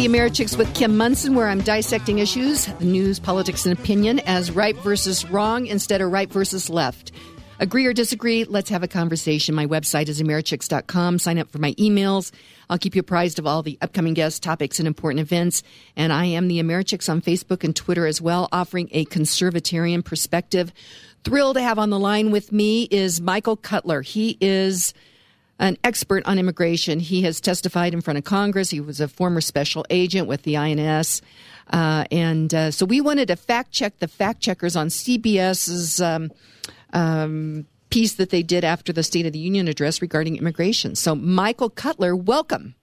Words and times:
the 0.00 0.08
Americhicks 0.08 0.56
with 0.56 0.74
Kim 0.74 0.96
Monson, 0.96 1.34
where 1.34 1.46
I'm 1.46 1.60
dissecting 1.60 2.20
issues, 2.20 2.66
news, 2.80 3.18
politics, 3.20 3.66
and 3.66 3.78
opinion 3.78 4.18
as 4.20 4.50
right 4.50 4.74
versus 4.78 5.28
wrong 5.28 5.66
instead 5.66 6.00
of 6.00 6.10
right 6.10 6.32
versus 6.32 6.70
left. 6.70 7.12
Agree 7.58 7.84
or 7.84 7.92
disagree, 7.92 8.44
let's 8.44 8.70
have 8.70 8.82
a 8.82 8.88
conversation. 8.88 9.54
My 9.54 9.66
website 9.66 10.08
is 10.08 10.22
americhicks.com. 10.22 11.18
Sign 11.18 11.38
up 11.38 11.50
for 11.50 11.58
my 11.58 11.74
emails. 11.74 12.32
I'll 12.70 12.78
keep 12.78 12.94
you 12.94 13.00
apprised 13.00 13.38
of 13.38 13.46
all 13.46 13.62
the 13.62 13.76
upcoming 13.82 14.14
guests, 14.14 14.40
topics, 14.40 14.78
and 14.78 14.88
important 14.88 15.20
events. 15.20 15.62
And 15.96 16.14
I 16.14 16.24
am 16.24 16.48
the 16.48 16.62
Americhicks 16.62 17.10
on 17.10 17.20
Facebook 17.20 17.62
and 17.62 17.76
Twitter 17.76 18.06
as 18.06 18.22
well, 18.22 18.48
offering 18.52 18.88
a 18.92 19.04
conservatarian 19.04 20.02
perspective. 20.02 20.72
Thrilled 21.24 21.56
to 21.56 21.62
have 21.62 21.78
on 21.78 21.90
the 21.90 21.98
line 21.98 22.30
with 22.30 22.52
me 22.52 22.84
is 22.90 23.20
Michael 23.20 23.56
Cutler. 23.56 24.00
He 24.00 24.38
is 24.40 24.94
an 25.60 25.76
expert 25.84 26.24
on 26.26 26.38
immigration. 26.38 26.98
He 26.98 27.22
has 27.22 27.40
testified 27.40 27.92
in 27.92 28.00
front 28.00 28.18
of 28.18 28.24
Congress. 28.24 28.70
He 28.70 28.80
was 28.80 28.98
a 29.00 29.06
former 29.06 29.42
special 29.42 29.84
agent 29.90 30.26
with 30.26 30.42
the 30.42 30.56
INS. 30.56 31.22
Uh, 31.68 32.04
and 32.10 32.52
uh, 32.52 32.70
so 32.70 32.86
we 32.86 33.00
wanted 33.00 33.28
to 33.28 33.36
fact 33.36 33.70
check 33.70 33.98
the 33.98 34.08
fact 34.08 34.40
checkers 34.40 34.74
on 34.74 34.88
CBS's 34.88 36.00
um, 36.00 36.32
um, 36.94 37.66
piece 37.90 38.14
that 38.14 38.30
they 38.30 38.42
did 38.42 38.64
after 38.64 38.92
the 38.92 39.02
State 39.02 39.26
of 39.26 39.32
the 39.32 39.38
Union 39.38 39.68
address 39.68 40.00
regarding 40.00 40.36
immigration. 40.36 40.94
So, 40.94 41.14
Michael 41.14 41.70
Cutler, 41.70 42.16
welcome. 42.16 42.74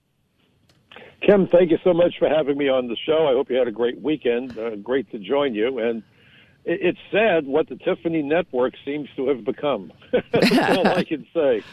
Kim, 1.26 1.48
thank 1.48 1.72
you 1.72 1.78
so 1.82 1.92
much 1.92 2.14
for 2.18 2.28
having 2.28 2.56
me 2.56 2.68
on 2.68 2.86
the 2.86 2.96
show. 3.04 3.26
I 3.26 3.32
hope 3.32 3.50
you 3.50 3.56
had 3.56 3.66
a 3.66 3.72
great 3.72 4.00
weekend. 4.00 4.56
Uh, 4.56 4.76
great 4.76 5.10
to 5.10 5.18
join 5.18 5.52
you. 5.52 5.80
And 5.80 6.04
it, 6.64 6.78
it's 6.80 6.98
sad 7.10 7.44
what 7.44 7.68
the 7.68 7.74
Tiffany 7.74 8.22
Network 8.22 8.74
seems 8.84 9.08
to 9.16 9.26
have 9.28 9.44
become. 9.44 9.92
That's 10.12 10.78
all 10.78 10.86
I 10.86 11.02
can 11.02 11.26
say. 11.34 11.62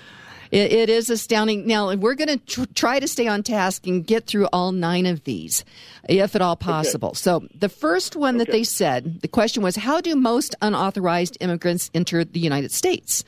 It, 0.52 0.72
it 0.72 0.90
is 0.90 1.10
astounding. 1.10 1.68
Now, 1.68 1.94
we're 1.96 2.16
going 2.16 2.40
to 2.40 2.46
tr- 2.46 2.74
try 2.74 3.00
to 3.00 3.08
stay 3.08 3.28
on 3.28 3.44
task 3.44 3.88
and 3.88 4.06
get 4.06 4.28
through 4.28 4.48
all 4.54 4.72
nine 4.72 5.06
of 5.06 5.24
these, 5.24 5.64
if 6.08 6.36
at 6.36 6.42
all 6.42 6.56
possible. 6.56 7.10
Okay. 7.10 7.18
So, 7.18 7.48
the 7.54 7.70
first 7.70 8.16
one 8.16 8.38
that 8.38 8.52
they 8.52 8.64
said, 8.64 9.22
the 9.22 9.28
question 9.28 9.64
was, 9.64 9.76
how 9.76 10.02
do 10.02 10.16
most 10.16 10.56
unauthorized 10.62 11.38
immigrants 11.40 11.90
enter 11.94 12.24
the 12.24 12.40
United 12.40 12.72
States? 12.72 13.24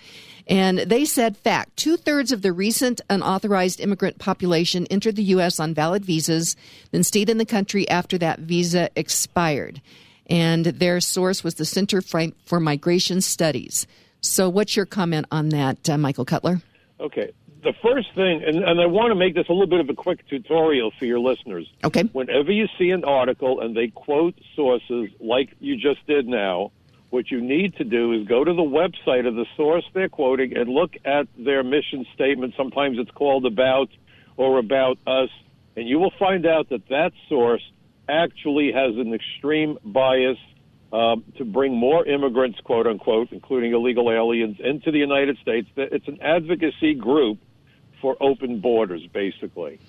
And 0.49 0.79
they 0.79 1.03
said, 1.03 1.35
fact, 1.35 1.75
two 1.75 1.97
thirds 1.97 2.31
of 2.31 2.41
the 2.41 2.53
recent 2.53 3.01
unauthorized 3.09 3.81
immigrant 3.81 4.17
population 4.17 4.87
entered 4.87 5.17
the 5.17 5.23
U.S. 5.23 5.59
on 5.59 5.73
valid 5.73 6.05
visas, 6.05 6.55
then 6.91 7.03
stayed 7.03 7.29
in 7.29 7.37
the 7.37 7.45
country 7.45 7.87
after 7.89 8.17
that 8.19 8.39
visa 8.39 8.89
expired. 8.95 9.81
And 10.29 10.65
their 10.65 11.01
source 11.01 11.43
was 11.43 11.55
the 11.55 11.65
Center 11.65 12.01
for 12.01 12.59
Migration 12.59 13.21
Studies. 13.21 13.87
So, 14.21 14.49
what's 14.49 14.75
your 14.75 14.85
comment 14.85 15.25
on 15.31 15.49
that, 15.49 15.89
uh, 15.89 15.97
Michael 15.97 16.25
Cutler? 16.25 16.61
Okay. 16.99 17.31
The 17.63 17.73
first 17.81 18.07
thing, 18.15 18.43
and, 18.45 18.63
and 18.63 18.79
I 18.79 18.85
want 18.85 19.11
to 19.11 19.15
make 19.15 19.35
this 19.35 19.47
a 19.49 19.51
little 19.51 19.67
bit 19.67 19.79
of 19.79 19.89
a 19.89 19.93
quick 19.93 20.27
tutorial 20.27 20.91
for 20.97 21.05
your 21.05 21.19
listeners. 21.19 21.67
Okay. 21.83 22.03
Whenever 22.13 22.51
you 22.51 22.67
see 22.77 22.91
an 22.91 23.03
article 23.03 23.61
and 23.61 23.75
they 23.75 23.87
quote 23.87 24.35
sources 24.55 25.09
like 25.19 25.49
you 25.59 25.75
just 25.75 26.05
did 26.07 26.27
now, 26.27 26.71
what 27.09 27.31
you 27.31 27.41
need 27.41 27.75
to 27.77 27.83
do 27.83 28.13
is 28.13 28.27
go 28.27 28.43
to 28.43 28.53
the 28.53 28.61
website 28.61 29.27
of 29.27 29.35
the 29.35 29.45
source 29.55 29.85
they're 29.93 30.09
quoting 30.09 30.55
and 30.57 30.69
look 30.69 30.93
at 31.05 31.27
their 31.37 31.63
mission 31.63 32.05
statement. 32.13 32.53
Sometimes 32.57 32.97
it's 32.99 33.11
called 33.11 33.45
about 33.45 33.89
or 34.35 34.59
about 34.59 34.97
us, 35.07 35.29
and 35.75 35.87
you 35.87 35.99
will 35.99 36.13
find 36.19 36.45
out 36.45 36.69
that 36.69 36.87
that 36.89 37.11
source 37.29 37.63
actually 38.09 38.71
has 38.71 38.95
an 38.97 39.13
extreme 39.13 39.77
bias 39.83 40.37
um, 40.93 41.23
to 41.37 41.45
bring 41.45 41.75
more 41.75 42.05
immigrants, 42.05 42.59
quote 42.61 42.87
unquote, 42.87 43.31
including 43.31 43.73
illegal 43.73 44.11
aliens, 44.11 44.57
into 44.59 44.91
the 44.91 44.99
United 44.99 45.37
States. 45.39 45.67
It's 45.75 46.07
an 46.07 46.19
advocacy 46.21 46.93
group 46.93 47.39
for 48.01 48.15
open 48.21 48.59
borders, 48.59 49.05
basically. 49.13 49.79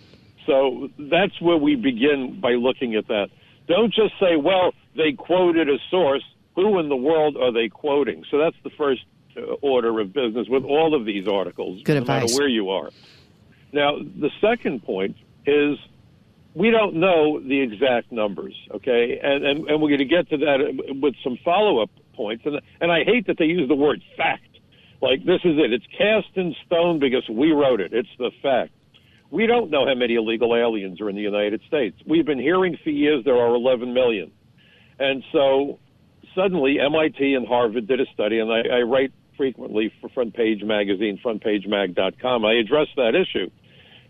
So 0.46 0.88
that's 0.98 1.40
where 1.40 1.56
we 1.58 1.76
begin 1.76 2.40
by 2.40 2.52
looking 2.52 2.94
at 2.94 3.06
that. 3.08 3.28
Don't 3.66 3.92
just 3.92 4.14
say, 4.18 4.36
well, 4.36 4.72
they 4.96 5.12
quoted 5.12 5.68
a 5.68 5.76
source. 5.90 6.24
Who 6.56 6.78
in 6.80 6.88
the 6.88 6.96
world 6.96 7.36
are 7.36 7.52
they 7.52 7.68
quoting? 7.68 8.24
So 8.30 8.38
that's 8.38 8.56
the 8.64 8.70
first 8.70 9.02
uh, 9.36 9.42
order 9.60 10.00
of 10.00 10.12
business 10.12 10.48
with 10.48 10.64
all 10.64 10.94
of 10.94 11.04
these 11.04 11.28
articles, 11.28 11.82
Good 11.84 11.94
no 11.94 12.00
advice. 12.00 12.22
matter 12.22 12.34
where 12.34 12.48
you 12.48 12.70
are. 12.70 12.90
Now, 13.72 13.98
the 13.98 14.30
second 14.40 14.82
point 14.82 15.16
is 15.46 15.78
we 16.54 16.70
don't 16.70 16.94
know 16.94 17.40
the 17.40 17.60
exact 17.60 18.10
numbers, 18.10 18.54
okay? 18.74 19.20
And, 19.22 19.44
and, 19.44 19.68
and 19.68 19.82
we're 19.82 19.88
going 19.88 19.98
to 19.98 20.04
get 20.04 20.28
to 20.30 20.38
that 20.38 20.96
with 21.00 21.14
some 21.22 21.38
follow 21.44 21.82
up 21.82 21.90
points. 22.14 22.44
And, 22.46 22.60
and 22.80 22.90
I 22.90 23.04
hate 23.04 23.26
that 23.26 23.36
they 23.38 23.44
use 23.44 23.68
the 23.68 23.74
word 23.74 24.02
fact. 24.16 24.42
Like, 25.00 25.24
this 25.24 25.40
is 25.44 25.56
it. 25.56 25.72
It's 25.72 25.86
cast 25.96 26.36
in 26.36 26.54
stone 26.66 26.98
because 26.98 27.28
we 27.30 27.52
wrote 27.52 27.80
it. 27.80 27.92
It's 27.92 28.08
the 28.18 28.32
fact. 28.42 28.72
We 29.30 29.46
don't 29.46 29.70
know 29.70 29.86
how 29.86 29.94
many 29.94 30.14
illegal 30.14 30.56
aliens 30.56 31.00
are 31.00 31.08
in 31.08 31.14
the 31.14 31.22
United 31.22 31.60
States. 31.68 31.96
We've 32.06 32.26
been 32.26 32.40
hearing 32.40 32.76
for 32.82 32.90
years 32.90 33.24
there 33.24 33.36
are 33.36 33.54
11 33.54 33.92
million. 33.92 34.32
And 34.98 35.22
so 35.32 35.78
suddenly 36.34 36.78
MIT 36.80 37.34
and 37.34 37.46
Harvard 37.46 37.86
did 37.86 38.00
a 38.00 38.06
study, 38.14 38.38
and 38.38 38.50
I, 38.50 38.78
I 38.78 38.80
write 38.82 39.12
frequently 39.36 39.92
for 40.00 40.08
Front 40.08 40.34
Page 40.34 40.62
Magazine, 40.64 41.20
frontpagemag.com. 41.24 42.44
I 42.44 42.54
address 42.54 42.88
that 42.96 43.14
issue. 43.14 43.50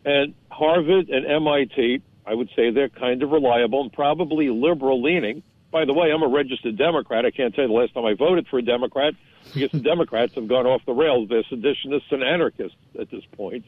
And 0.05 0.35
Harvard 0.51 1.09
and 1.11 1.27
MIT 1.27 2.03
I 2.29 2.35
would 2.35 2.51
say 2.55 2.71
they're 2.71 2.91
kind 2.91 3.23
of 3.23 3.31
reliable 3.31 3.81
and 3.81 3.91
probably 3.91 4.51
liberal 4.51 5.03
leaning. 5.03 5.43
By 5.71 5.87
the 5.87 5.95
way, 5.95 6.13
I'm 6.13 6.23
a 6.23 6.29
registered 6.29 6.77
Democrat. 6.77 7.25
I 7.25 7.31
can't 7.31 7.55
tell 7.55 7.65
you 7.65 7.69
the 7.69 7.75
last 7.75 7.95
time 7.95 8.05
I 8.05 8.15
voted 8.15 8.47
for 8.49 8.59
a 8.59 8.63
Democrat 8.63 9.15
because 9.55 9.71
the 9.73 9.81
Democrats 9.81 10.35
have 10.35 10.47
gone 10.47 10.67
off 10.67 10.83
the 10.85 10.93
rails. 10.93 11.31
They're 11.31 11.43
seditionists 11.45 12.11
and 12.11 12.23
anarchists 12.23 12.77
at 13.01 13.11
this 13.11 13.25
point. 13.35 13.65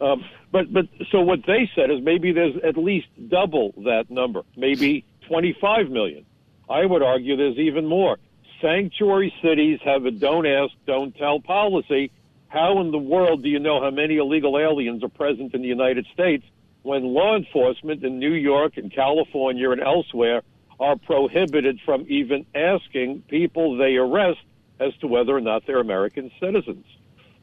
Um, 0.00 0.24
but 0.52 0.72
but 0.72 0.86
so 1.10 1.20
what 1.20 1.40
they 1.46 1.68
said 1.74 1.90
is 1.90 2.00
maybe 2.02 2.30
there's 2.32 2.54
at 2.62 2.76
least 2.76 3.08
double 3.28 3.72
that 3.84 4.08
number, 4.08 4.42
maybe 4.56 5.04
25 5.28 5.90
million. 5.90 6.26
I 6.68 6.84
would 6.84 7.02
argue 7.02 7.36
there's 7.36 7.58
even 7.58 7.86
more. 7.86 8.18
Sanctuary 8.60 9.34
cities 9.42 9.80
have 9.84 10.04
a 10.04 10.10
don't 10.10 10.46
ask, 10.46 10.72
don't 10.86 11.16
tell 11.16 11.40
policy. 11.40 12.12
How 12.48 12.80
in 12.80 12.92
the 12.92 12.98
world 12.98 13.42
do 13.42 13.48
you 13.48 13.58
know 13.58 13.80
how 13.80 13.90
many 13.90 14.16
illegal 14.16 14.58
aliens 14.58 15.02
are 15.02 15.08
present 15.08 15.54
in 15.54 15.62
the 15.62 15.68
United 15.68 16.06
States 16.12 16.44
when 16.86 17.02
law 17.02 17.36
enforcement 17.36 18.04
in 18.04 18.20
New 18.20 18.32
York 18.32 18.76
and 18.76 18.92
California 18.94 19.70
and 19.70 19.82
elsewhere 19.82 20.42
are 20.78 20.96
prohibited 20.96 21.80
from 21.84 22.06
even 22.08 22.46
asking 22.54 23.22
people 23.28 23.76
they 23.76 23.96
arrest 23.96 24.38
as 24.78 24.94
to 25.00 25.08
whether 25.08 25.36
or 25.36 25.40
not 25.40 25.66
they're 25.66 25.80
American 25.80 26.30
citizens. 26.38 26.86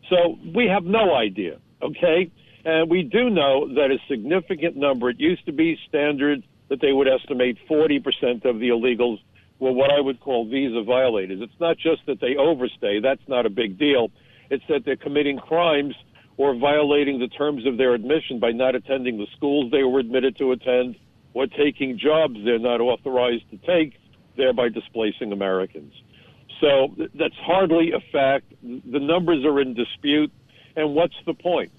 So 0.10 0.40
we 0.56 0.68
have 0.68 0.86
no 0.86 1.14
idea, 1.14 1.58
okay? 1.82 2.32
And 2.64 2.90
we 2.90 3.04
do 3.04 3.30
know 3.30 3.68
that 3.74 3.92
a 3.92 3.98
significant 4.08 4.78
number, 4.78 5.10
it 5.10 5.20
used 5.20 5.46
to 5.48 5.52
be 5.52 5.78
standard 5.90 6.44
that 6.70 6.80
they 6.80 6.94
would 6.94 7.10
estimate 7.10 7.58
40% 7.70 8.46
of 8.46 8.60
the 8.60 8.70
illegals 8.70 9.20
were 9.60 9.74
what 9.74 9.92
I 9.92 10.00
would 10.00 10.22
call 10.22 10.48
visa 10.48 10.84
violators. 10.84 11.42
It's 11.42 11.60
not 11.60 11.78
just 11.78 12.06
that 12.06 12.22
they 12.22 12.38
overstay, 12.38 13.02
that's 13.02 13.28
not 13.28 13.46
a 13.46 13.50
big 13.50 13.78
deal. 13.78 14.10
It's 14.50 14.64
that 14.70 14.86
they're 14.86 14.96
committing 14.96 15.38
crimes 15.38 15.96
or 16.38 16.56
violating 16.56 17.20
the 17.20 17.28
terms 17.28 17.66
of 17.66 17.78
their 17.78 17.94
admission 17.94 18.40
by 18.40 18.52
not 18.52 18.76
attending 18.76 19.18
the 19.18 19.28
schools 19.36 19.72
they 19.72 19.84
were 19.84 20.00
admitted 20.00 20.38
to 20.38 20.52
attend 20.52 20.96
or 21.34 21.48
taking 21.48 21.98
jobs 21.98 22.36
they're 22.46 22.60
not 22.60 22.82
authorized 22.82 23.44
to 23.52 23.58
take, 23.58 24.00
thereby 24.38 24.70
displacing 24.70 25.32
Americans. 25.32 25.94
So 26.62 26.96
that's 27.16 27.36
hardly 27.42 27.92
a 27.92 28.00
fact. 28.12 28.46
The 28.62 29.00
numbers 29.00 29.44
are 29.46 29.60
in 29.60 29.74
dispute. 29.74 30.32
And 30.76 30.96
what's 30.96 31.16
the 31.26 31.34
point? 31.34 31.72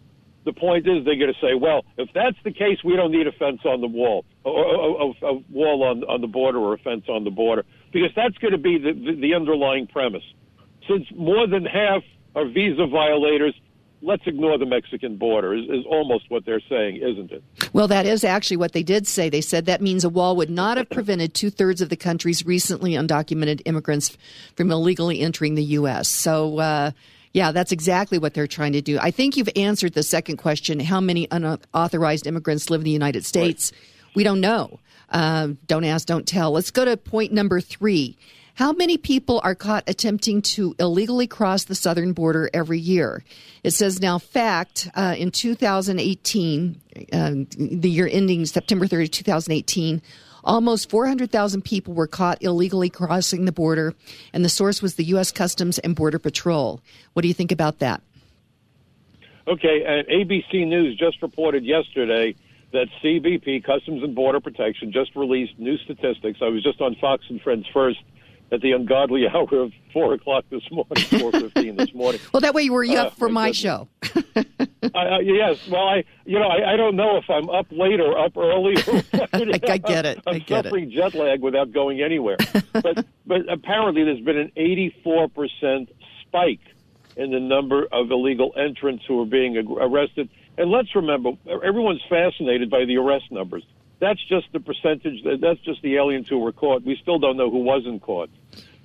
The 0.45 0.53
point 0.53 0.87
is 0.87 1.05
they're 1.05 1.17
going 1.17 1.33
to 1.33 1.41
say, 1.41 1.55
well, 1.55 1.85
if 1.97 2.11
that's 2.15 2.37
the 2.45 2.53
case, 2.53 2.79
we 2.85 2.97
don't 2.97 3.11
need 3.11 3.27
a 3.27 3.33
fence 3.33 3.61
on 3.65 3.81
the 3.81 3.87
wall, 3.87 4.27
or, 4.45 5.15
a 5.23 5.33
wall 5.51 5.85
on, 5.85 6.05
on 6.05 6.21
the 6.21 6.27
border 6.27 6.59
or 6.59 6.75
a 6.75 6.79
fence 6.79 7.05
on 7.09 7.25
the 7.25 7.31
border, 7.31 7.65
because 7.93 8.11
that's 8.15 8.37
going 8.39 8.53
to 8.53 8.59
be 8.59 8.77
the, 8.77 8.93
the, 8.93 9.21
the 9.21 9.35
underlying 9.35 9.87
premise. 9.87 10.23
Since 10.87 11.07
more 11.17 11.47
than 11.47 11.65
half 11.65 12.03
are 12.35 12.47
visa 12.47 12.87
violators, 12.87 13.55
let's 14.05 14.23
ignore 14.27 14.59
the 14.59 14.67
Mexican 14.67 15.17
border, 15.17 15.55
is, 15.55 15.65
is, 15.65 15.85
almost 15.91 16.31
what 16.31 16.45
they're 16.45 16.63
saying, 16.69 16.97
isn't 16.97 17.33
it? 17.33 17.43
Well, 17.73 17.89
that 17.89 18.07
is 18.07 18.23
actually 18.23 18.59
what 18.59 18.73
they 18.73 18.83
did 18.83 19.07
say. 19.07 19.31
They 19.31 19.41
said 19.41 19.67
that 19.67 19.81
means 19.81 20.05
a 20.05 20.09
wall 20.09 20.37
would 20.37 20.51
not 20.51 20.77
have 20.77 20.91
prevented 20.99 21.35
two 21.35 21.51
thirds 21.51 21.81
of 21.81 21.89
the 21.89 21.97
country's 21.97 22.45
recently 22.45 22.93
undocumented 22.93 23.63
immigrants 23.65 24.17
from 24.57 24.71
illegally 24.71 25.21
entering 25.21 25.55
the 25.55 25.65
U.S. 25.65 26.09
So, 26.09 26.59
uh, 26.59 26.91
yeah, 27.33 27.51
that's 27.51 27.73
exactly 27.73 28.19
what 28.19 28.35
they're 28.35 28.47
trying 28.47 28.73
to 28.73 28.83
do. 28.83 28.99
I 29.01 29.11
think 29.11 29.37
you've 29.37 29.49
answered 29.57 29.95
the 29.95 30.03
second 30.03 30.37
question 30.37 30.79
how 30.81 31.01
many 31.01 31.27
unauthorized 31.31 32.27
immigrants 32.27 32.71
live 32.71 32.83
in 32.83 32.85
the 32.85 32.91
United 32.91 33.25
States? 33.25 33.73
Right. 33.73 34.17
We 34.17 34.25
don't 34.25 34.41
know. 34.41 34.81
Uh, 35.11 35.49
don't 35.67 35.85
ask, 35.85 36.07
don't 36.07 36.27
tell. 36.27 36.53
Let's 36.53 36.71
go 36.71 36.85
to 36.85 36.97
point 36.97 37.33
number 37.33 37.61
three. 37.61 38.17
How 38.55 38.71
many 38.71 38.97
people 38.99 39.41
are 39.43 39.57
caught 39.57 39.83
attempting 39.89 40.41
to 40.43 40.77
illegally 40.79 41.27
cross 41.27 41.65
the 41.65 41.75
southern 41.75 42.13
border 42.13 42.49
every 42.55 42.79
year? 42.79 43.25
It 43.65 43.73
says 43.73 44.01
now, 44.01 44.21
fact, 44.21 44.89
uh, 44.95 45.17
in 45.19 45.33
2018, 45.33 46.81
uh, 47.13 47.33
the 47.59 47.91
year 47.91 48.09
ending 48.11 48.47
September 48.47 48.87
30, 48.87 49.09
2018, 49.09 50.01
almost 50.45 50.89
400,000 50.89 51.63
people 51.63 51.95
were 51.95 52.07
caught 52.07 52.41
illegally 52.45 52.89
crossing 52.89 53.45
the 53.45 53.51
border, 53.51 53.93
and 54.33 54.45
the 54.45 54.49
source 54.49 54.81
was 54.81 54.95
the 54.95 55.05
U.S. 55.07 55.33
Customs 55.33 55.81
and 55.81 55.97
Border 55.97 56.21
Patrol. 56.21 56.81
What 57.15 57.23
do 57.23 57.29
you 57.29 57.35
think 57.35 57.51
about 57.51 57.81
that? 57.81 58.03
Okay, 59.49 59.83
and 59.85 60.07
ABC 60.07 60.65
News 60.65 60.97
just 60.97 61.21
reported 61.23 61.65
yesterday 61.65 62.37
that 62.73 62.87
CBP, 63.03 63.65
Customs 63.65 64.05
and 64.05 64.15
Border 64.15 64.39
Protection, 64.39 64.93
just 64.93 65.17
released 65.17 65.59
new 65.59 65.77
statistics. 65.79 66.39
I 66.41 66.49
was 66.51 66.63
just 66.63 66.81
on 66.81 66.95
Fox 67.01 67.25
and 67.29 67.41
Friends 67.43 67.67
first 67.73 67.99
at 68.55 68.61
the 68.61 68.73
ungodly 68.73 69.27
hour 69.35 69.47
of 69.53 69.73
four 69.93 70.15
o'clock 70.15 70.45
this 70.51 70.63
morning, 70.71 71.05
four 71.19 71.33
fifteen 71.33 71.77
this 71.77 71.93
morning. 71.93 72.21
well, 72.33 72.41
that 72.41 72.55
way 72.55 72.63
you 72.63 72.73
were 72.73 72.85
uh, 72.85 72.95
up 72.95 73.17
for 73.19 73.29
my, 73.29 73.53
show. 73.53 73.89
uh, 74.37 75.19
yes, 75.23 75.59
well, 75.69 75.89
I 75.89 76.05
you 76.25 76.39
know 76.39 76.47
I, 76.47 76.75
I 76.75 76.77
don't 76.77 76.97
know 76.97 77.17
if 77.17 77.29
I'm 77.29 77.51
up 77.51 77.67
late 77.71 78.01
or 78.01 78.19
up 78.19 78.37
early. 78.37 78.77
I 79.33 79.79
get 79.79 80.07
it. 80.07 80.21
I'm 80.27 80.37
I 80.37 80.39
get 80.39 80.65
suffering 80.65 80.91
it. 80.91 80.95
jet 80.95 81.15
lag 81.15 81.41
without 81.41 81.73
going 81.73 82.01
anywhere. 82.01 82.37
but 82.73 83.05
but 83.27 83.53
apparently 83.53 84.05
there's 84.05 84.21
been 84.21 84.39
an 84.39 84.53
84 84.57 85.29
percent 85.29 85.91
spike 86.23 86.61
in 87.17 87.31
the 87.31 87.41
number 87.41 87.87
of 87.93 88.11
illegal 88.11 88.53
entrants 88.57 89.05
who 89.07 89.21
are 89.23 89.27
being 89.27 89.57
arrested. 89.57 90.29
And 90.57 90.71
let's 90.71 90.95
remember, 90.95 91.33
everyone's 91.65 92.03
fascinated 92.09 92.71
by 92.71 92.85
the 92.85 92.97
arrest 92.97 93.31
numbers. 93.31 93.65
That's 94.05 94.23
just 94.29 94.53
the 94.53 94.61
percentage. 94.61 95.25
That's 95.41 95.61
just 95.61 95.81
the 95.81 95.97
aliens 95.97 96.29
who 96.29 96.39
were 96.39 96.53
caught. 96.53 96.85
We 96.85 96.99
still 97.01 97.19
don't 97.19 97.39
know 97.39 97.51
who 97.51 97.61
wasn't 97.61 98.03
caught. 98.03 98.29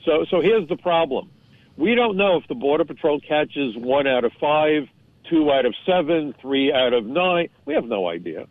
So, 0.05 0.23
so 0.29 0.39
here's 0.39 0.65
the 0.69 0.77
problem: 0.77 1.29
we 1.75 1.93
don't 1.93 2.15
know 2.15 2.37
if 2.37 2.47
the 2.47 2.55
border 2.55 2.85
patrol 2.85 3.19
catches 3.19 3.75
one 3.75 4.07
out 4.07 4.23
of 4.23 4.31
five, 4.39 4.87
two 5.29 5.51
out 5.51 5.65
of 5.65 5.75
seven, 5.85 6.33
three 6.41 6.71
out 6.71 6.93
of 6.93 7.05
nine. 7.05 7.49
We 7.65 7.73
have 7.73 7.83
no 7.83 8.07
idea. 8.07 8.47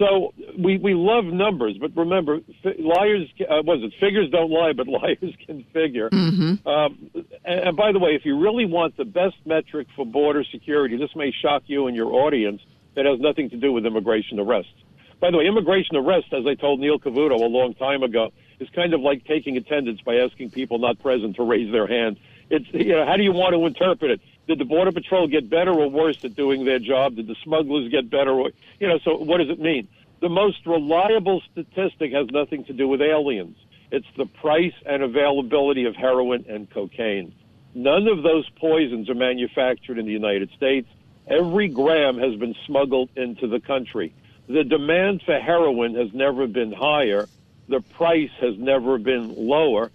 So 0.00 0.34
we 0.58 0.78
we 0.78 0.94
love 0.94 1.24
numbers, 1.26 1.76
but 1.80 1.96
remember, 1.96 2.40
liars. 2.80 3.28
Uh, 3.38 3.62
was 3.62 3.84
it 3.84 3.92
figures 4.00 4.28
don't 4.28 4.50
lie, 4.50 4.72
but 4.72 4.88
liars 4.88 5.36
can 5.46 5.64
figure. 5.72 6.10
Mm-hmm. 6.10 6.66
Um, 6.66 7.10
and, 7.44 7.60
and 7.60 7.76
by 7.76 7.92
the 7.92 8.00
way, 8.00 8.16
if 8.16 8.24
you 8.24 8.40
really 8.40 8.66
want 8.66 8.96
the 8.96 9.04
best 9.04 9.36
metric 9.44 9.86
for 9.94 10.04
border 10.04 10.42
security, 10.50 10.96
this 10.96 11.14
may 11.14 11.30
shock 11.30 11.62
you 11.66 11.86
and 11.86 11.94
your 11.94 12.12
audience. 12.12 12.60
It 12.96 13.06
has 13.06 13.20
nothing 13.20 13.50
to 13.50 13.56
do 13.56 13.72
with 13.72 13.86
immigration 13.86 14.40
arrests. 14.40 14.81
By 15.22 15.30
the 15.30 15.38
way, 15.38 15.46
immigration 15.46 15.94
arrest, 15.94 16.32
as 16.32 16.44
I 16.48 16.56
told 16.56 16.80
Neil 16.80 16.98
Cavuto 16.98 17.40
a 17.40 17.46
long 17.46 17.74
time 17.74 18.02
ago, 18.02 18.32
is 18.58 18.68
kind 18.70 18.92
of 18.92 19.02
like 19.02 19.24
taking 19.24 19.56
attendance 19.56 20.00
by 20.00 20.16
asking 20.16 20.50
people 20.50 20.80
not 20.80 20.98
present 20.98 21.36
to 21.36 21.44
raise 21.44 21.70
their 21.70 21.86
hand. 21.86 22.18
It's 22.50 22.66
you 22.72 22.96
know, 22.96 23.06
how 23.06 23.16
do 23.16 23.22
you 23.22 23.30
want 23.30 23.54
to 23.54 23.64
interpret 23.64 24.10
it? 24.10 24.20
Did 24.48 24.58
the 24.58 24.64
border 24.64 24.90
patrol 24.90 25.28
get 25.28 25.48
better 25.48 25.70
or 25.70 25.88
worse 25.88 26.24
at 26.24 26.34
doing 26.34 26.64
their 26.64 26.80
job? 26.80 27.14
Did 27.14 27.28
the 27.28 27.36
smugglers 27.44 27.88
get 27.88 28.10
better? 28.10 28.32
Or, 28.32 28.50
you 28.80 28.88
know, 28.88 28.98
so 29.04 29.16
what 29.16 29.38
does 29.38 29.48
it 29.48 29.60
mean? 29.60 29.86
The 30.20 30.28
most 30.28 30.66
reliable 30.66 31.40
statistic 31.52 32.12
has 32.12 32.26
nothing 32.32 32.64
to 32.64 32.72
do 32.72 32.88
with 32.88 33.00
aliens. 33.00 33.56
It's 33.92 34.08
the 34.16 34.26
price 34.26 34.74
and 34.84 35.04
availability 35.04 35.84
of 35.84 35.94
heroin 35.94 36.46
and 36.48 36.68
cocaine. 36.68 37.32
None 37.76 38.08
of 38.08 38.24
those 38.24 38.50
poisons 38.56 39.08
are 39.08 39.14
manufactured 39.14 39.98
in 39.98 40.06
the 40.06 40.12
United 40.12 40.50
States. 40.56 40.88
Every 41.28 41.68
gram 41.68 42.18
has 42.18 42.34
been 42.34 42.56
smuggled 42.66 43.10
into 43.14 43.46
the 43.46 43.60
country 43.60 44.12
the 44.52 44.64
demand 44.64 45.22
for 45.22 45.38
heroin 45.38 45.94
has 45.94 46.12
never 46.12 46.46
been 46.46 46.72
higher. 46.72 47.28
The 47.68 47.80
price 47.80 48.30
has 48.40 48.56
never 48.58 48.98
been 48.98 49.34
lower. 49.34 49.90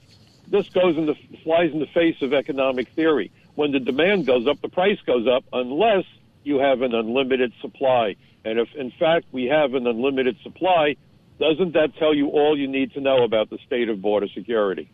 This 0.47 0.69
goes 0.69 0.97
in 0.97 1.05
the 1.05 1.15
flies 1.43 1.71
in 1.71 1.79
the 1.79 1.87
face 1.87 2.21
of 2.21 2.33
economic 2.33 2.89
theory. 2.89 3.31
When 3.55 3.71
the 3.71 3.79
demand 3.79 4.25
goes 4.25 4.47
up, 4.47 4.61
the 4.61 4.69
price 4.69 4.99
goes 5.05 5.27
up 5.27 5.43
unless 5.51 6.05
you 6.43 6.59
have 6.59 6.81
an 6.81 6.95
unlimited 6.95 7.53
supply. 7.61 8.15
And 8.45 8.59
if 8.59 8.73
in 8.75 8.91
fact 8.91 9.25
we 9.31 9.45
have 9.45 9.73
an 9.73 9.85
unlimited 9.85 10.37
supply, 10.41 10.95
doesn't 11.39 11.73
that 11.73 11.95
tell 11.97 12.13
you 12.13 12.29
all 12.29 12.57
you 12.57 12.67
need 12.67 12.93
to 12.93 13.01
know 13.01 13.23
about 13.23 13.49
the 13.49 13.57
state 13.65 13.89
of 13.89 14.01
border 14.01 14.27
security? 14.27 14.89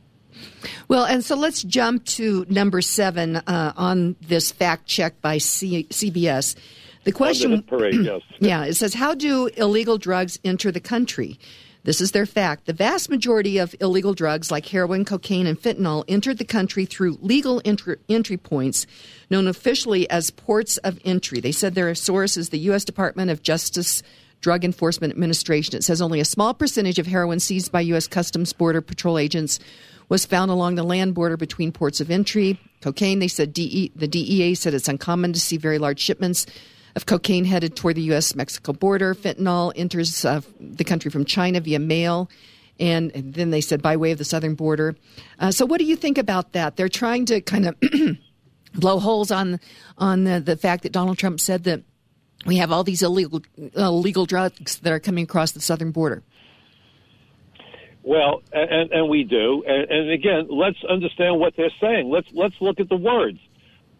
Well, 0.88 1.06
and 1.06 1.24
so 1.24 1.36
let's 1.36 1.62
jump 1.63 2.06
to 2.06 2.45
number 2.50 2.81
seven 2.81 3.38
uh, 3.38 3.74
on 3.75 4.15
this 4.21 4.51
fact 4.51 4.88
check 4.88 5.21
by 5.21 5.38
C- 5.38 5.88
CBS. 5.89 6.56
The 7.04 7.12
question, 7.12 7.62
parade, 7.64 7.96
yes. 7.96 8.22
yeah, 8.40 8.66
it 8.66 8.76
says, 8.76 8.94
how 8.94 9.14
do 9.14 9.48
illegal 9.58 9.98
drugs 9.98 10.40
enter 10.44 10.72
the 10.72 10.80
country? 10.80 11.38
This 11.84 12.00
is 12.00 12.14
their 12.14 12.26
fact. 12.26 12.66
The 12.66 12.74
vast 12.74 13.10
majority 13.10 13.58
of 13.58 13.76
illegal 13.82 14.14
drugs, 14.14 14.50
like 14.50 14.66
heroin, 14.66 15.04
cocaine, 15.04 15.46
and 15.46 15.60
fentanyl, 15.60 16.06
entered 16.08 16.38
the 16.38 16.46
country 16.46 16.86
through 16.86 17.20
legal 17.22 17.62
entry, 17.66 17.98
entry 18.08 18.38
points 18.38 18.88
known 19.30 19.48
officially 19.48 20.10
as 20.10 20.32
ports 20.32 20.78
of 20.78 20.98
entry. 21.04 21.42
They 21.42 21.52
said 21.52 21.76
their 21.76 21.94
source 21.94 22.38
is 22.38 22.50
the 22.50 22.60
U.S. 22.60 22.86
Department 22.86 23.32
of 23.32 23.44
Justice 23.44 24.02
Drug 24.40 24.64
Enforcement 24.64 25.12
Administration. 25.12 25.76
It 25.76 25.84
says 25.84 26.02
only 26.02 26.22
a 26.22 26.26
small 26.26 26.54
percentage 26.54 27.00
of 27.00 27.08
heroin 27.08 27.42
seized 27.42 27.72
by 27.74 27.82
U.S. 27.82 28.08
Customs 28.08 28.54
Border 28.54 28.82
Patrol 28.82 29.18
agents 29.18 29.60
was 30.08 30.26
found 30.26 30.52
along 30.52 30.76
the 30.76 30.84
land 30.84 31.16
border 31.16 31.36
between 31.36 31.74
ports 31.74 32.00
of 32.00 32.10
entry. 32.10 32.60
Cocaine, 32.82 33.20
they 33.20 33.28
said 33.28 33.52
DE, 33.52 33.92
the 33.94 34.08
DEA 34.08 34.56
said 34.56 34.74
it's 34.74 34.88
uncommon 34.88 35.34
to 35.34 35.40
see 35.40 35.58
very 35.58 35.80
large 35.80 36.00
shipments 36.00 36.46
of 36.95 37.06
cocaine 37.06 37.45
headed 37.45 37.75
toward 37.75 37.95
the 37.95 38.01
U.S. 38.04 38.36
Mexico 38.36 38.74
border. 38.74 39.16
Fentanyl 39.16 39.74
enters 39.75 40.24
uh, 40.25 40.42
the 40.60 40.84
country 40.84 41.10
from 41.10 41.25
China 41.25 41.60
via 41.60 41.80
mail. 41.80 42.30
And, 42.80 43.12
then 43.13 43.51
they 43.51 43.62
said 43.62 43.81
by 43.81 43.98
way 43.98 44.12
of 44.12 44.18
the 44.18 44.25
southern 44.25 44.56
border. 44.56 44.95
Uh, 45.40 45.51
so, 45.51 45.66
what 45.66 45.78
do 45.78 45.86
you 45.86 45.95
think 45.95 46.18
about 46.18 46.54
that? 46.54 46.75
They're 46.75 46.90
trying 46.90 47.25
to 47.25 47.40
kind 47.40 47.68
of 47.68 47.75
blow 48.74 49.00
holes 49.00 49.31
on 49.31 49.60
on 49.98 50.24
the, 50.24 50.40
the 50.40 50.57
fact 50.57 50.84
that 50.84 50.92
Donald 50.92 51.19
Trump 51.19 51.40
said 51.40 51.66
that 51.66 51.84
we 52.45 52.57
have 52.57 52.72
all 52.72 52.84
these 52.84 53.04
illegal 53.04 53.42
illegal 53.75 54.25
drugs 54.25 54.80
that 54.80 54.92
are 54.92 55.00
coming 55.00 55.24
across 55.24 55.51
the 55.51 55.62
southern 55.62 55.92
border. 55.92 56.24
Well, 58.01 58.42
and, 58.51 58.92
and 58.92 59.10
we 59.10 59.24
do. 59.24 59.63
And, 59.66 59.89
and 59.89 60.10
again, 60.12 60.48
let's 60.50 60.84
understand 60.89 61.39
what 61.39 61.54
they're 61.56 61.72
saying. 61.80 62.10
Let's 62.10 62.28
let's 62.34 62.56
look 62.60 62.80
at 62.80 62.89
the 62.89 62.98
words. 62.98 63.39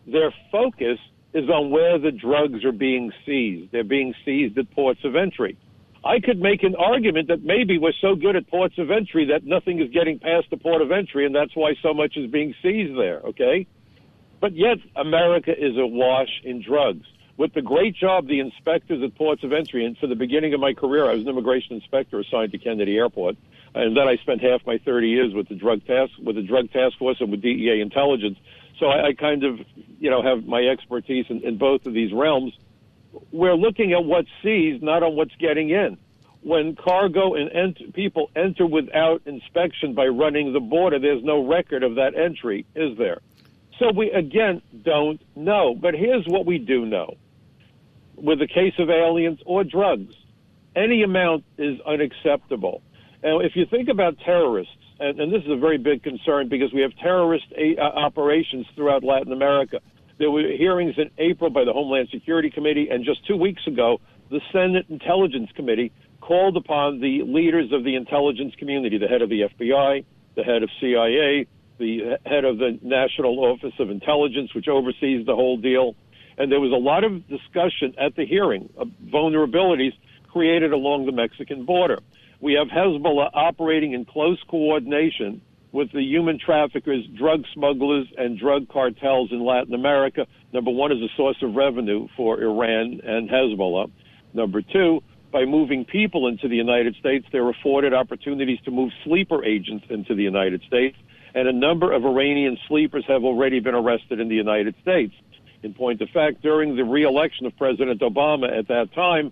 Their 0.06 0.34
focus 0.52 1.00
is 1.34 1.50
on 1.50 1.72
where 1.72 1.98
the 1.98 2.12
drugs 2.12 2.64
are 2.64 2.72
being 2.72 3.12
seized. 3.26 3.72
They're 3.72 3.84
being 3.84 4.14
seized 4.24 4.58
at 4.58 4.70
ports 4.72 5.02
of 5.04 5.16
entry. 5.16 5.58
I 6.06 6.20
could 6.20 6.40
make 6.40 6.64
an 6.64 6.76
argument 6.76 7.30
that 7.30 7.44
maybe 7.44 7.78
we're 7.78 7.94
so 8.02 8.16
good 8.16 8.36
at 8.36 8.48
ports 8.48 8.78
of 8.78 8.92
entry 8.92 9.26
that 9.28 9.46
nothing 9.46 9.82
is 9.82 9.90
getting 9.92 10.20
past 10.20 10.48
the 10.50 10.58
port 10.58 10.82
of 10.82 10.92
entry, 10.92 11.26
and 11.26 11.34
that's 11.34 11.56
why 11.56 11.74
so 11.82 11.94
much 11.94 12.18
is 12.18 12.30
being 12.30 12.54
seized 12.62 12.98
there, 12.98 13.22
okay? 13.22 13.66
But 14.42 14.54
yet, 14.54 14.78
America 14.98 15.52
is 15.52 15.78
awash 15.78 16.42
in 16.44 16.62
drugs. 16.62 17.06
With 17.38 17.54
the 17.54 17.62
great 17.62 17.96
job 17.96 18.28
the 18.28 18.40
inspectors 18.40 19.02
at 19.02 19.16
ports 19.16 19.44
of 19.44 19.54
entry, 19.54 19.86
and 19.86 19.98
for 19.98 20.08
the 20.08 20.16
beginning 20.16 20.54
of 20.54 20.60
my 20.60 20.74
career, 20.74 21.10
I 21.10 21.14
was 21.14 21.24
an 21.24 21.30
immigration 21.30 21.78
inspector 21.78 22.20
assigned 22.20 22.52
to 22.52 22.58
Kennedy 22.58 22.98
Airport, 22.98 23.38
and 23.74 23.98
then 23.98 24.08
I 24.08 24.18
spent 24.18 24.42
half 24.42 24.62
my 24.68 24.78
30 24.78 25.08
years 25.08 25.34
with 25.34 25.48
the 25.48 25.56
drug 25.56 25.86
task 25.86 26.12
with 26.22 26.36
the 26.36 26.44
drug 26.44 26.72
task 26.72 26.98
force 27.00 27.18
and 27.22 27.32
with 27.32 27.42
DEA 27.42 27.82
intelligence. 27.82 28.38
So 28.80 28.88
I, 28.88 29.08
I 29.08 29.14
kind 29.14 29.44
of, 29.44 29.60
you 30.00 30.10
know, 30.10 30.22
have 30.22 30.46
my 30.46 30.62
expertise 30.62 31.26
in, 31.30 31.42
in 31.44 31.58
both 31.58 31.86
of 31.86 31.94
these 31.94 32.12
realms. 32.14 32.54
We're 33.32 33.56
looking 33.56 33.94
at 33.94 34.04
what's 34.04 34.30
seized, 34.42 34.84
not 34.84 35.04
on 35.04 35.16
what's 35.16 35.36
getting 35.36 35.70
in. 35.70 35.98
When 36.42 36.76
cargo 36.76 37.36
and 37.36 37.50
ent- 37.52 37.94
people 37.94 38.30
enter 38.36 38.66
without 38.66 39.22
inspection 39.26 39.94
by 39.94 40.08
running 40.08 40.52
the 40.52 40.60
border, 40.60 41.00
there's 41.00 41.24
no 41.24 41.48
record 41.48 41.84
of 41.84 41.96
that 41.96 42.16
entry, 42.16 42.66
is 42.76 42.98
there? 42.98 43.22
So 43.80 43.92
we 43.92 44.12
again 44.12 44.62
don't 44.84 45.22
know. 45.36 45.74
But 45.74 45.94
here's 45.94 46.26
what 46.28 46.46
we 46.46 46.58
do 46.58 46.86
know: 46.86 47.16
with 48.16 48.40
the 48.40 48.48
case 48.48 48.74
of 48.78 48.90
aliens 48.90 49.40
or 49.46 49.64
drugs, 49.64 50.16
any 50.76 51.04
amount 51.04 51.46
is 51.58 51.80
unacceptable. 51.82 52.82
Now, 53.24 53.40
if 53.40 53.56
you 53.56 53.66
think 53.66 53.90
about 53.90 54.20
terrorists, 54.20 54.76
and, 55.00 55.20
and 55.20 55.34
this 55.34 55.44
is 55.44 55.52
a 55.52 55.58
very 55.58 55.78
big 55.78 56.04
concern 56.04 56.50
because 56.50 56.74
we 56.74 56.82
have 56.82 56.96
terrorist 56.98 57.46
a- 57.58 57.78
uh, 57.78 57.84
operations 57.84 58.66
throughout 58.76 59.04
Latin 59.04 59.32
America. 59.32 59.80
There 60.20 60.32
were 60.32 60.42
hearings 60.42 60.96
in 60.98 61.10
April 61.18 61.50
by 61.50 61.64
the 61.66 61.74
Homeland 61.74 62.10
Security 62.12 62.50
Committee, 62.50 62.90
and 62.90 63.04
just 63.04 63.26
two 63.26 63.36
weeks 63.36 63.66
ago, 63.68 64.00
the 64.30 64.42
Senate 64.52 64.86
Intelligence 64.90 65.50
Committee 65.56 65.92
called 66.22 66.56
upon 66.56 67.00
the 67.02 67.24
leaders 67.24 67.72
of 67.72 67.84
the 67.84 67.96
intelligence 67.96 68.56
community, 68.56 68.98
the 68.98 69.08
head 69.08 69.22
of 69.22 69.30
the 69.30 69.42
FBI, 69.42 70.06
the 70.36 70.44
head 70.44 70.64
of 70.64 70.70
CIA, 70.80 71.48
the 71.78 72.18
head 72.26 72.46
of 72.46 72.58
the 72.58 72.80
National 72.82 73.40
Office 73.40 73.74
of 73.80 73.90
Intelligence, 73.90 74.54
which 74.54 74.68
oversees 74.68 75.26
the 75.26 75.36
whole 75.36 75.58
deal. 75.58 75.96
And 76.38 76.52
there 76.52 76.60
was 76.60 76.72
a 76.72 76.76
lot 76.76 77.04
of 77.04 77.28
discussion 77.28 77.94
at 77.98 78.16
the 78.16 78.26
hearing 78.26 78.70
of 78.78 78.88
vulnerabilities 79.06 79.94
created 80.30 80.72
along 80.72 81.06
the 81.06 81.12
Mexican 81.12 81.66
border. 81.66 82.00
We 82.44 82.56
have 82.56 82.68
Hezbollah 82.68 83.30
operating 83.34 83.94
in 83.94 84.04
close 84.04 84.38
coordination 84.50 85.40
with 85.72 85.94
the 85.94 86.02
human 86.02 86.38
traffickers, 86.38 87.06
drug 87.18 87.46
smugglers, 87.54 88.06
and 88.18 88.38
drug 88.38 88.68
cartels 88.68 89.32
in 89.32 89.46
Latin 89.46 89.74
America. 89.74 90.28
Number 90.52 90.70
one 90.70 90.92
is 90.92 90.98
a 90.98 91.08
source 91.16 91.38
of 91.42 91.56
revenue 91.56 92.10
for 92.18 92.44
Iran 92.44 93.00
and 93.02 93.30
Hezbollah. 93.30 93.90
Number 94.34 94.62
two, 94.62 95.00
by 95.32 95.46
moving 95.46 95.86
people 95.86 96.28
into 96.28 96.50
the 96.50 96.58
United 96.58 96.98
States, 96.98 97.26
they're 97.32 97.50
afforded 97.50 97.94
opportunities 97.94 98.60
to 98.66 98.72
move 98.72 98.92
sleeper 99.06 99.46
agents 99.46 99.86
into 99.90 100.14
the 100.14 100.24
United 100.24 100.64
States. 100.68 100.98
And 101.34 101.48
a 101.48 101.54
number 101.54 101.94
of 101.94 102.04
Iranian 102.04 102.58
sleepers 102.68 103.06
have 103.08 103.24
already 103.24 103.62
been 103.62 103.74
arrested 103.74 104.20
in 104.20 104.28
the 104.28 104.36
United 104.36 104.76
States. 104.82 105.14
In 105.64 105.74
point 105.74 106.02
of 106.02 106.10
fact, 106.10 106.42
during 106.42 106.76
the 106.76 106.84
reelection 106.84 107.46
of 107.46 107.56
President 107.56 108.02
Obama 108.02 108.52
at 108.52 108.68
that 108.68 108.94
time, 108.94 109.32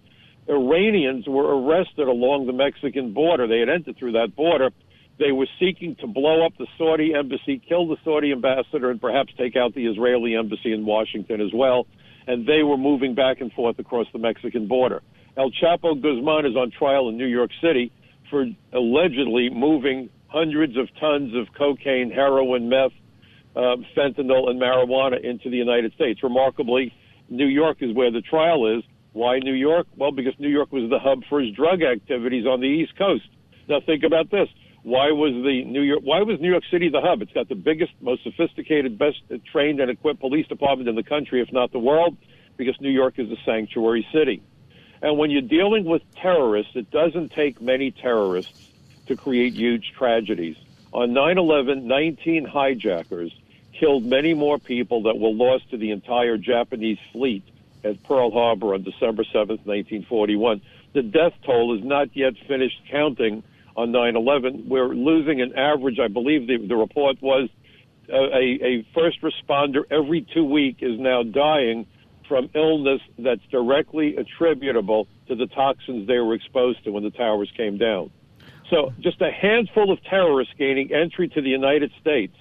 Iranians 0.51 1.25
were 1.27 1.57
arrested 1.57 2.07
along 2.07 2.45
the 2.45 2.53
Mexican 2.53 3.13
border. 3.13 3.47
They 3.47 3.59
had 3.59 3.69
entered 3.69 3.97
through 3.97 4.11
that 4.13 4.35
border. 4.35 4.71
They 5.17 5.31
were 5.31 5.47
seeking 5.59 5.95
to 6.01 6.07
blow 6.07 6.45
up 6.45 6.53
the 6.57 6.67
Saudi 6.77 7.13
embassy, 7.13 7.61
kill 7.67 7.87
the 7.87 7.97
Saudi 8.03 8.31
ambassador, 8.31 8.89
and 8.89 8.99
perhaps 8.99 9.31
take 9.37 9.55
out 9.55 9.73
the 9.73 9.87
Israeli 9.87 10.35
embassy 10.35 10.73
in 10.73 10.85
Washington 10.85 11.39
as 11.41 11.53
well. 11.53 11.87
And 12.27 12.45
they 12.45 12.63
were 12.63 12.77
moving 12.77 13.15
back 13.15 13.39
and 13.39 13.51
forth 13.53 13.79
across 13.79 14.07
the 14.13 14.19
Mexican 14.19 14.67
border. 14.67 15.01
El 15.37 15.51
Chapo 15.51 15.99
Guzman 15.99 16.45
is 16.45 16.55
on 16.55 16.71
trial 16.71 17.07
in 17.07 17.17
New 17.17 17.27
York 17.27 17.51
City 17.61 17.91
for 18.29 18.45
allegedly 18.73 19.49
moving 19.49 20.09
hundreds 20.27 20.77
of 20.77 20.87
tons 20.99 21.33
of 21.35 21.53
cocaine, 21.57 22.11
heroin, 22.11 22.67
meth, 22.69 22.91
uh, 23.55 23.75
fentanyl, 23.95 24.49
and 24.49 24.61
marijuana 24.61 25.23
into 25.23 25.49
the 25.49 25.57
United 25.57 25.93
States. 25.93 26.21
Remarkably, 26.23 26.93
New 27.29 27.47
York 27.47 27.77
is 27.81 27.93
where 27.93 28.11
the 28.11 28.21
trial 28.21 28.77
is. 28.77 28.83
Why 29.13 29.39
New 29.39 29.53
York? 29.53 29.87
Well, 29.95 30.11
because 30.11 30.33
New 30.39 30.49
York 30.49 30.71
was 30.71 30.89
the 30.89 30.99
hub 30.99 31.23
for 31.27 31.41
his 31.41 31.53
drug 31.53 31.81
activities 31.81 32.45
on 32.45 32.61
the 32.61 32.67
East 32.67 32.95
Coast. 32.97 33.27
Now 33.67 33.81
think 33.81 34.03
about 34.03 34.29
this. 34.31 34.47
Why 34.83 35.11
was 35.11 35.33
the 35.33 35.63
New 35.65 35.81
York 35.81 36.01
why 36.03 36.21
was 36.21 36.39
New 36.39 36.49
York 36.49 36.63
City 36.71 36.89
the 36.89 37.01
hub? 37.01 37.21
It's 37.21 37.33
got 37.33 37.49
the 37.49 37.55
biggest, 37.55 37.91
most 38.01 38.23
sophisticated, 38.23 38.97
best 38.97 39.21
trained 39.51 39.79
and 39.79 39.91
equipped 39.91 40.19
police 40.19 40.47
department 40.47 40.89
in 40.89 40.95
the 40.95 41.03
country, 41.03 41.41
if 41.41 41.51
not 41.51 41.71
the 41.71 41.79
world, 41.79 42.17
because 42.57 42.79
New 42.81 42.89
York 42.89 43.19
is 43.19 43.29
a 43.29 43.37
sanctuary 43.45 44.07
city. 44.11 44.41
And 45.01 45.17
when 45.17 45.29
you're 45.29 45.41
dealing 45.41 45.85
with 45.85 46.01
terrorists, 46.15 46.71
it 46.75 46.89
doesn't 46.89 47.31
take 47.31 47.61
many 47.61 47.91
terrorists 47.91 48.71
to 49.07 49.15
create 49.15 49.53
huge 49.53 49.91
tragedies. 49.97 50.55
On 50.93 51.13
9/11, 51.13 51.83
19 51.83 52.45
hijackers 52.45 53.31
killed 53.73 54.05
many 54.05 54.33
more 54.33 54.57
people 54.57 55.03
that 55.03 55.17
were 55.17 55.29
lost 55.29 55.69
to 55.71 55.77
the 55.77 55.91
entire 55.91 56.37
Japanese 56.37 56.99
fleet 57.11 57.43
at 57.83 58.03
Pearl 58.03 58.31
Harbor 58.31 58.73
on 58.73 58.83
December 58.83 59.23
7th, 59.23 59.65
1941. 59.65 60.61
The 60.93 61.01
death 61.01 61.33
toll 61.45 61.77
is 61.77 61.83
not 61.83 62.15
yet 62.15 62.33
finished 62.47 62.81
counting 62.89 63.43
on 63.75 63.91
9/11. 63.91 64.67
We're 64.67 64.93
losing 64.93 65.41
an 65.41 65.57
average. 65.57 65.99
I 65.99 66.07
believe 66.07 66.47
the, 66.47 66.57
the 66.57 66.75
report 66.75 67.21
was 67.21 67.49
uh, 68.11 68.15
a, 68.15 68.85
first 68.93 69.21
responder 69.21 69.83
every 69.89 70.25
two 70.33 70.43
week 70.43 70.77
is 70.81 70.99
now 70.99 71.23
dying 71.23 71.85
from 72.27 72.49
illness 72.55 73.01
that's 73.19 73.41
directly 73.51 74.15
attributable 74.15 75.07
to 75.27 75.35
the 75.35 75.47
toxins 75.47 76.07
they 76.07 76.17
were 76.17 76.33
exposed 76.33 76.83
to 76.83 76.91
when 76.91 77.03
the 77.03 77.11
towers 77.11 77.51
came 77.55 77.77
down. 77.77 78.11
So 78.69 78.93
just 79.01 79.21
a 79.21 79.31
handful 79.31 79.91
of 79.91 80.01
terrorists 80.03 80.53
gaining 80.57 80.93
entry 80.93 81.27
to 81.29 81.41
the 81.41 81.49
United 81.49 81.91
States 81.99 82.35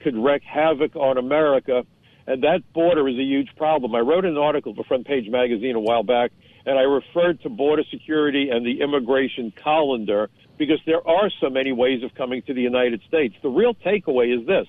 could 0.00 0.16
wreak 0.16 0.42
havoc 0.42 0.96
on 0.96 1.18
America, 1.18 1.84
and 2.28 2.42
that 2.42 2.60
border 2.74 3.08
is 3.08 3.16
a 3.16 3.22
huge 3.22 3.48
problem. 3.56 3.94
I 3.94 4.00
wrote 4.00 4.26
an 4.26 4.36
article 4.36 4.74
for 4.74 4.84
Front 4.84 5.06
Page 5.06 5.30
Magazine 5.30 5.74
a 5.74 5.80
while 5.80 6.02
back, 6.02 6.30
and 6.66 6.78
I 6.78 6.82
referred 6.82 7.40
to 7.42 7.48
border 7.48 7.82
security 7.90 8.50
and 8.50 8.66
the 8.66 8.82
immigration 8.82 9.50
colander 9.64 10.28
because 10.58 10.78
there 10.84 11.06
are 11.08 11.30
so 11.40 11.48
many 11.48 11.72
ways 11.72 12.02
of 12.02 12.14
coming 12.14 12.42
to 12.42 12.52
the 12.52 12.60
United 12.60 13.00
States. 13.08 13.34
The 13.42 13.48
real 13.48 13.72
takeaway 13.74 14.38
is 14.38 14.46
this. 14.46 14.66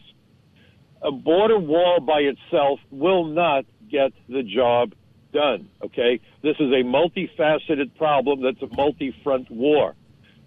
A 1.02 1.12
border 1.12 1.60
wall 1.60 2.00
by 2.00 2.22
itself 2.22 2.80
will 2.92 3.26
not 3.26 3.66
get 3.92 4.14
the 4.30 4.44
job 4.44 4.94
done, 5.34 5.68
okay? 5.84 6.22
This 6.42 6.56
is 6.62 6.72
a 6.72 6.84
multifaceted 6.84 7.94
problem 7.98 8.42
that's 8.42 8.62
a 8.62 8.74
multi-front 8.74 9.52
war. 9.52 9.96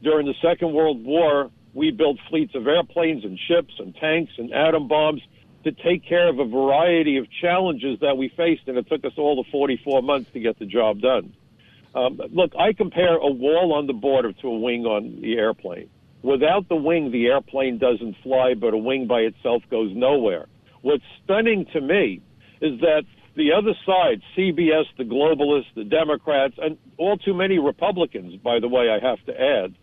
During 0.03 0.27
the 0.27 0.35
Second 0.41 0.73
World 0.73 1.05
War, 1.05 1.51
we 1.75 1.91
built 1.91 2.19
fleets 2.31 2.55
of 2.55 2.67
airplanes 2.67 3.25
and 3.25 3.39
ships 3.49 3.75
and 3.79 3.95
tanks 3.97 4.33
and 4.39 4.53
atom 4.53 4.89
bombs 4.89 5.21
to 5.65 5.73
take 5.73 6.07
care 6.07 6.29
of 6.29 6.39
a 6.39 6.45
variety 6.45 7.19
of 7.19 7.27
challenges 7.41 8.01
that 8.01 8.17
we 8.17 8.29
faced, 8.37 8.63
and 8.67 8.77
it 8.77 8.89
took 8.89 9.05
us 9.05 9.13
all 9.17 9.37
the 9.37 9.49
44 9.51 10.03
months 10.03 10.31
to 10.33 10.41
get 10.41 10.59
the 10.59 10.67
job 10.67 11.01
done. 11.01 11.35
Um, 11.95 12.21
look, 12.31 12.53
I 12.59 12.73
compare 12.73 13.17
a 13.17 13.31
wall 13.31 13.75
on 13.75 13.87
the 13.87 13.93
border 13.93 14.33
to 14.33 14.49
a 14.49 14.59
wing 14.59 14.87
on 14.87 15.21
the 15.21 15.37
airplane. 15.37 15.91
Without 16.23 16.69
the 16.69 16.77
wing, 16.77 17.11
the 17.11 17.27
airplane 17.27 17.79
doesn't 17.79 18.17
fly, 18.23 18.55
but 18.55 18.75
a 18.75 18.79
wing 18.79 19.07
by 19.07 19.21
itself 19.21 19.63
goes 19.71 19.91
nowhere. 19.95 20.47
What's 20.83 21.03
stunning 21.25 21.67
to 21.73 21.81
me 21.81 22.23
is 22.61 22.81
that 22.81 23.03
the 23.35 23.53
other 23.53 23.75
side, 23.85 24.23
CBS, 24.37 24.85
the 24.97 25.05
globalists, 25.05 25.75
the 25.75 25.85
Democrats, 25.85 26.55
and 26.59 26.79
all 26.97 27.17
too 27.17 27.35
many 27.35 27.59
Republicans, 27.59 28.37
by 28.37 28.61
the 28.61 28.69
way, 28.69 28.89
I 28.89 29.05
have 29.05 29.25
to 29.27 29.33
add, 29.33 29.75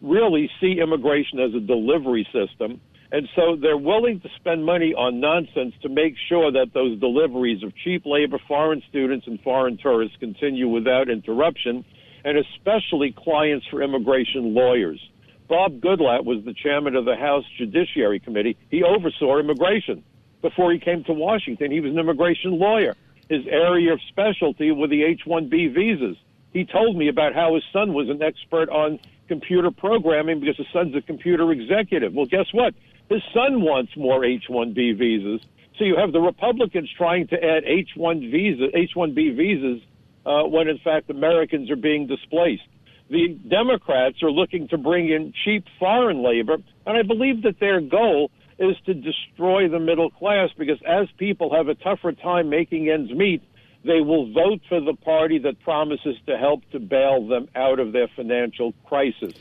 really 0.00 0.50
see 0.60 0.78
immigration 0.80 1.40
as 1.40 1.54
a 1.54 1.60
delivery 1.60 2.26
system 2.32 2.80
and 3.12 3.28
so 3.36 3.56
they're 3.56 3.76
willing 3.76 4.20
to 4.20 4.28
spend 4.36 4.64
money 4.64 4.92
on 4.94 5.20
nonsense 5.20 5.74
to 5.82 5.88
make 5.88 6.14
sure 6.28 6.50
that 6.52 6.74
those 6.74 6.98
deliveries 6.98 7.62
of 7.62 7.72
cheap 7.76 8.02
labor, 8.04 8.38
foreign 8.48 8.82
students, 8.88 9.26
and 9.26 9.40
foreign 9.42 9.76
tourists 9.78 10.16
continue 10.18 10.68
without 10.68 11.08
interruption, 11.08 11.84
and 12.24 12.36
especially 12.36 13.12
clients 13.12 13.66
for 13.68 13.82
immigration 13.82 14.54
lawyers. 14.54 15.00
Bob 15.48 15.80
Goodlatte 15.80 16.24
was 16.24 16.44
the 16.44 16.54
chairman 16.54 16.96
of 16.96 17.04
the 17.04 17.14
House 17.14 17.44
Judiciary 17.56 18.18
Committee. 18.18 18.56
He 18.70 18.82
oversaw 18.82 19.38
immigration. 19.38 20.02
Before 20.42 20.72
he 20.72 20.78
came 20.80 21.04
to 21.04 21.12
Washington, 21.12 21.70
he 21.70 21.80
was 21.80 21.92
an 21.92 21.98
immigration 21.98 22.58
lawyer. 22.58 22.94
His 23.28 23.46
area 23.46 23.92
of 23.92 24.00
specialty 24.08 24.72
were 24.72 24.88
the 24.88 25.04
H 25.04 25.22
1B 25.26 25.74
visas. 25.74 26.16
He 26.52 26.64
told 26.64 26.96
me 26.96 27.08
about 27.08 27.34
how 27.34 27.54
his 27.54 27.64
son 27.72 27.92
was 27.94 28.08
an 28.08 28.22
expert 28.22 28.68
on 28.70 28.98
computer 29.28 29.70
programming 29.70 30.40
because 30.40 30.56
his 30.56 30.66
son's 30.72 30.94
a 30.94 31.02
computer 31.02 31.50
executive. 31.52 32.12
Well, 32.14 32.26
guess 32.26 32.46
what? 32.52 32.74
His 33.08 33.22
son 33.32 33.62
wants 33.62 33.96
more 33.96 34.24
H-1B 34.24 34.98
visas. 34.98 35.46
So 35.78 35.84
you 35.84 35.96
have 35.96 36.12
the 36.12 36.20
Republicans 36.20 36.90
trying 36.96 37.28
to 37.28 37.36
add 37.36 37.64
H-1 37.64 38.30
visa, 38.30 38.66
H-1B 38.76 39.36
visas, 39.36 39.82
uh, 40.24 40.42
when 40.44 40.68
in 40.68 40.78
fact 40.78 41.10
Americans 41.10 41.70
are 41.70 41.76
being 41.76 42.06
displaced. 42.06 42.66
The 43.08 43.38
Democrats 43.48 44.22
are 44.22 44.30
looking 44.30 44.66
to 44.68 44.78
bring 44.78 45.08
in 45.08 45.32
cheap 45.44 45.64
foreign 45.78 46.24
labor, 46.24 46.56
and 46.86 46.96
I 46.96 47.02
believe 47.02 47.42
that 47.42 47.60
their 47.60 47.80
goal 47.80 48.32
is 48.58 48.74
to 48.86 48.94
destroy 48.94 49.68
the 49.68 49.78
middle 49.78 50.10
class 50.10 50.50
because 50.58 50.78
as 50.86 51.06
people 51.18 51.54
have 51.54 51.68
a 51.68 51.74
tougher 51.74 52.12
time 52.12 52.48
making 52.48 52.88
ends 52.88 53.12
meet, 53.12 53.42
they 53.84 54.00
will 54.00 54.32
vote 54.32 54.60
for 54.68 54.80
the 54.80 54.94
party 54.94 55.38
that 55.38 55.60
promises 55.60 56.16
to 56.26 56.36
help 56.36 56.68
to 56.72 56.80
bail 56.80 57.28
them 57.28 57.48
out 57.54 57.78
of 57.78 57.92
their 57.92 58.08
financial 58.16 58.72
crisis. 58.84 59.32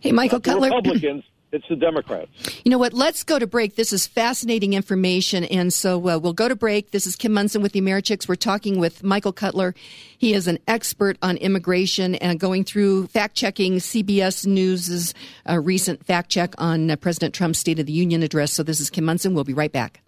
Hey, 0.00 0.10
Michael 0.10 0.38
uh, 0.38 0.40
Cutler. 0.40 0.68
Republicans 0.68 1.22
it's 1.52 1.68
the 1.68 1.76
Democrats. 1.76 2.30
You 2.64 2.70
know 2.70 2.78
what? 2.78 2.94
Let's 2.94 3.22
go 3.22 3.38
to 3.38 3.46
break. 3.46 3.76
This 3.76 3.92
is 3.92 4.06
fascinating 4.06 4.72
information. 4.72 5.44
And 5.44 5.72
so 5.72 5.96
uh, 6.08 6.18
we'll 6.18 6.32
go 6.32 6.48
to 6.48 6.56
break. 6.56 6.90
This 6.90 7.06
is 7.06 7.14
Kim 7.14 7.32
Monson 7.32 7.60
with 7.60 7.72
the 7.72 7.80
Americhicks. 7.80 8.26
We're 8.26 8.36
talking 8.36 8.78
with 8.78 9.02
Michael 9.02 9.32
Cutler. 9.32 9.74
He 10.16 10.32
is 10.32 10.48
an 10.48 10.58
expert 10.66 11.18
on 11.20 11.36
immigration 11.36 12.14
and 12.16 12.40
going 12.40 12.64
through 12.64 13.08
fact 13.08 13.34
checking 13.34 13.74
CBS 13.74 14.46
News' 14.46 15.14
uh, 15.48 15.58
recent 15.60 16.04
fact 16.06 16.30
check 16.30 16.54
on 16.58 16.90
uh, 16.90 16.96
President 16.96 17.34
Trump's 17.34 17.58
State 17.58 17.78
of 17.78 17.86
the 17.86 17.92
Union 17.92 18.22
address. 18.22 18.52
So 18.52 18.62
this 18.62 18.80
is 18.80 18.88
Kim 18.88 19.04
Monson. 19.04 19.34
We'll 19.34 19.44
be 19.44 19.54
right 19.54 19.72
back. 19.72 20.00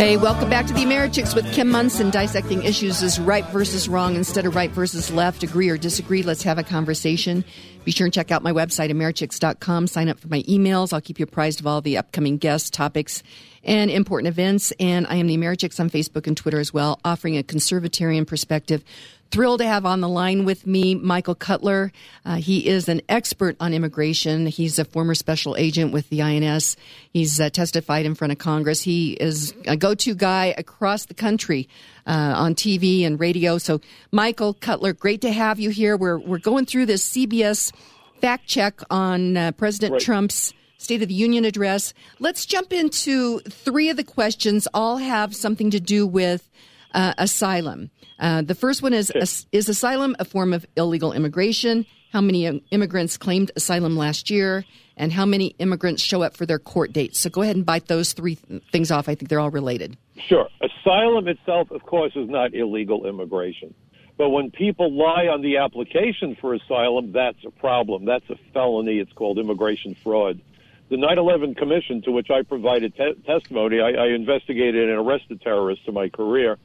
Hey, 0.00 0.16
welcome 0.16 0.48
back 0.48 0.66
to 0.66 0.72
the 0.72 0.80
Americhicks 0.80 1.34
with 1.34 1.52
Kim 1.52 1.68
Monson, 1.68 2.08
dissecting 2.08 2.62
issues 2.62 3.02
as 3.02 3.20
right 3.20 3.44
versus 3.48 3.86
wrong 3.86 4.16
instead 4.16 4.46
of 4.46 4.54
right 4.54 4.70
versus 4.70 5.10
left, 5.10 5.42
agree 5.42 5.68
or 5.68 5.76
disagree. 5.76 6.22
Let's 6.22 6.42
have 6.42 6.56
a 6.56 6.62
conversation. 6.62 7.44
Be 7.84 7.90
sure 7.90 8.06
and 8.06 8.14
check 8.14 8.30
out 8.30 8.42
my 8.42 8.50
website, 8.50 8.90
Americhicks.com. 8.90 9.88
Sign 9.88 10.08
up 10.08 10.18
for 10.18 10.28
my 10.28 10.40
emails. 10.44 10.94
I'll 10.94 11.02
keep 11.02 11.18
you 11.18 11.24
apprised 11.24 11.60
of 11.60 11.66
all 11.66 11.82
the 11.82 11.98
upcoming 11.98 12.38
guests, 12.38 12.70
topics, 12.70 13.22
and 13.64 13.90
important 13.90 14.28
events. 14.28 14.72
And 14.80 15.06
I 15.06 15.16
am 15.16 15.26
the 15.26 15.36
Americhicks 15.36 15.80
on 15.80 15.90
Facebook 15.90 16.26
and 16.26 16.36
Twitter 16.36 16.60
as 16.60 16.72
well, 16.72 17.00
offering 17.04 17.36
a 17.38 17.42
conservatarian 17.42 18.26
perspective 18.26 18.84
Thrilled 19.30 19.60
to 19.60 19.66
have 19.66 19.86
on 19.86 20.00
the 20.00 20.08
line 20.08 20.44
with 20.44 20.66
me 20.66 20.96
Michael 20.96 21.36
Cutler. 21.36 21.92
Uh, 22.24 22.36
he 22.36 22.66
is 22.66 22.88
an 22.88 23.00
expert 23.08 23.56
on 23.60 23.72
immigration. 23.72 24.48
He's 24.48 24.80
a 24.80 24.84
former 24.84 25.14
special 25.14 25.54
agent 25.56 25.92
with 25.92 26.08
the 26.08 26.20
INS. 26.20 26.76
He's 27.12 27.38
uh, 27.38 27.48
testified 27.48 28.06
in 28.06 28.16
front 28.16 28.32
of 28.32 28.38
Congress. 28.38 28.82
He 28.82 29.12
is 29.12 29.54
a 29.68 29.76
go 29.76 29.94
to 29.94 30.14
guy 30.16 30.52
across 30.58 31.06
the 31.06 31.14
country 31.14 31.68
uh, 32.08 32.34
on 32.36 32.56
TV 32.56 33.06
and 33.06 33.20
radio. 33.20 33.58
So, 33.58 33.80
Michael 34.10 34.52
Cutler, 34.52 34.92
great 34.92 35.20
to 35.20 35.30
have 35.30 35.60
you 35.60 35.70
here. 35.70 35.96
We're, 35.96 36.18
we're 36.18 36.38
going 36.38 36.66
through 36.66 36.86
this 36.86 37.08
CBS 37.08 37.72
fact 38.20 38.48
check 38.48 38.80
on 38.90 39.36
uh, 39.36 39.52
President 39.52 39.92
right. 39.92 40.02
Trump's 40.02 40.52
State 40.80 41.02
of 41.02 41.08
the 41.08 41.14
Union 41.14 41.44
address. 41.44 41.92
Let's 42.18 42.46
jump 42.46 42.72
into 42.72 43.40
three 43.40 43.90
of 43.90 43.98
the 43.98 44.04
questions, 44.04 44.66
all 44.72 44.96
have 44.96 45.36
something 45.36 45.70
to 45.70 45.78
do 45.78 46.06
with 46.06 46.50
uh, 46.94 47.12
asylum. 47.18 47.90
Uh, 48.18 48.40
the 48.42 48.54
first 48.54 48.82
one 48.82 48.94
is 48.94 49.12
Is 49.52 49.68
asylum 49.68 50.16
a 50.18 50.24
form 50.24 50.52
of 50.54 50.64
illegal 50.76 51.12
immigration? 51.12 51.84
How 52.12 52.20
many 52.20 52.46
immigrants 52.70 53.18
claimed 53.18 53.50
asylum 53.56 53.96
last 53.96 54.30
year? 54.30 54.64
And 54.96 55.12
how 55.12 55.24
many 55.26 55.48
immigrants 55.58 56.02
show 56.02 56.22
up 56.22 56.36
for 56.36 56.46
their 56.46 56.58
court 56.58 56.92
dates? 56.92 57.20
So 57.20 57.30
go 57.30 57.42
ahead 57.42 57.56
and 57.56 57.64
bite 57.64 57.86
those 57.86 58.12
three 58.12 58.36
th- 58.36 58.62
things 58.72 58.90
off. 58.90 59.08
I 59.08 59.14
think 59.14 59.28
they're 59.28 59.40
all 59.40 59.50
related. 59.50 59.96
Sure. 60.16 60.48
Asylum 60.60 61.28
itself, 61.28 61.70
of 61.70 61.82
course, 61.84 62.12
is 62.16 62.28
not 62.28 62.54
illegal 62.54 63.06
immigration. 63.06 63.74
But 64.18 64.30
when 64.30 64.50
people 64.50 64.92
lie 64.92 65.28
on 65.28 65.40
the 65.40 65.56
application 65.58 66.36
for 66.38 66.52
asylum, 66.52 67.12
that's 67.12 67.42
a 67.46 67.50
problem. 67.50 68.04
That's 68.04 68.28
a 68.28 68.36
felony. 68.52 68.98
It's 68.98 69.12
called 69.12 69.38
immigration 69.38 69.94
fraud. 69.94 70.40
The 70.90 70.96
9 70.96 71.18
11 71.18 71.54
Commission, 71.54 72.02
to 72.02 72.10
which 72.10 72.30
I 72.30 72.42
provided 72.42 72.94
te- 72.96 73.14
testimony, 73.24 73.80
I, 73.80 73.90
I 73.92 74.06
investigated 74.08 74.88
and 74.88 74.98
arrested 74.98 75.40
terrorists 75.40 75.84
in 75.86 75.94
my 75.94 76.08
career 76.08 76.58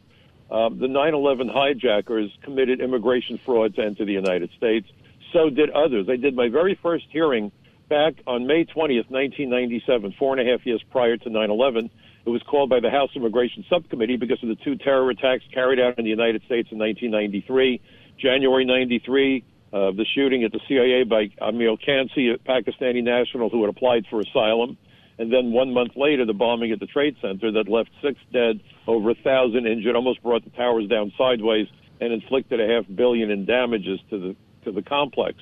um, 0.51 0.77
the 0.77 0.87
9/11 0.87 1.51
hijackers 1.51 2.31
committed 2.43 2.79
immigration 2.79 3.39
fraud 3.39 3.75
to 3.75 3.83
enter 3.83 4.05
the 4.05 4.13
United 4.13 4.51
States. 4.57 4.87
So 5.33 5.49
did 5.49 5.69
others. 5.71 6.07
I 6.09 6.17
did 6.17 6.35
my 6.35 6.49
very 6.49 6.75
first 6.75 7.05
hearing 7.09 7.51
back 7.89 8.15
on 8.27 8.45
May 8.45 8.65
20th, 8.65 9.09
1997, 9.09 10.13
four 10.17 10.37
and 10.37 10.47
a 10.47 10.51
half 10.51 10.65
years 10.65 10.83
prior 10.91 11.17
to 11.17 11.29
9/11, 11.29 11.89
It 12.25 12.29
was 12.29 12.41
called 12.43 12.69
by 12.69 12.79
the 12.79 12.89
House 12.89 13.09
Immigration 13.15 13.65
Subcommittee 13.69 14.17
because 14.17 14.41
of 14.43 14.49
the 14.49 14.55
two 14.55 14.75
terror 14.75 15.09
attacks 15.09 15.43
carried 15.51 15.79
out 15.79 15.97
in 15.97 16.03
the 16.03 16.09
United 16.09 16.43
States 16.43 16.71
in 16.71 16.77
1993. 16.77 17.81
January 18.17 18.65
93, 18.65 19.43
uh, 19.75 19.91
the 19.91 20.05
shooting 20.15 20.45
at 20.45 20.53
the 20.53 20.61
CIA 20.69 21.03
by 21.03 21.29
Amir 21.45 21.75
Kansi, 21.75 22.33
a 22.33 22.37
Pakistani 22.37 23.03
national 23.03 23.49
who 23.49 23.59
had 23.59 23.69
applied 23.69 24.05
for 24.09 24.21
asylum. 24.21 24.77
And 25.19 25.33
then 25.33 25.51
one 25.51 25.73
month 25.73 25.91
later, 25.97 26.25
the 26.25 26.33
bombing 26.33 26.71
at 26.71 26.79
the 26.79 26.85
Trade 26.85 27.17
Center 27.21 27.51
that 27.51 27.67
left 27.67 27.89
six 28.01 28.17
dead, 28.31 28.61
over 28.87 29.09
a 29.09 29.15
thousand 29.15 29.67
injured, 29.67 29.97
almost 29.97 30.23
brought 30.23 30.45
the 30.45 30.49
towers 30.51 30.87
down 30.87 31.11
sideways, 31.17 31.67
and 31.99 32.13
inflicted 32.13 32.61
a 32.61 32.73
half 32.73 32.85
billion 32.95 33.29
in 33.29 33.45
damages 33.45 33.99
to 34.11 34.17
the 34.17 34.35
to 34.63 34.71
the 34.71 34.81
complex. 34.81 35.37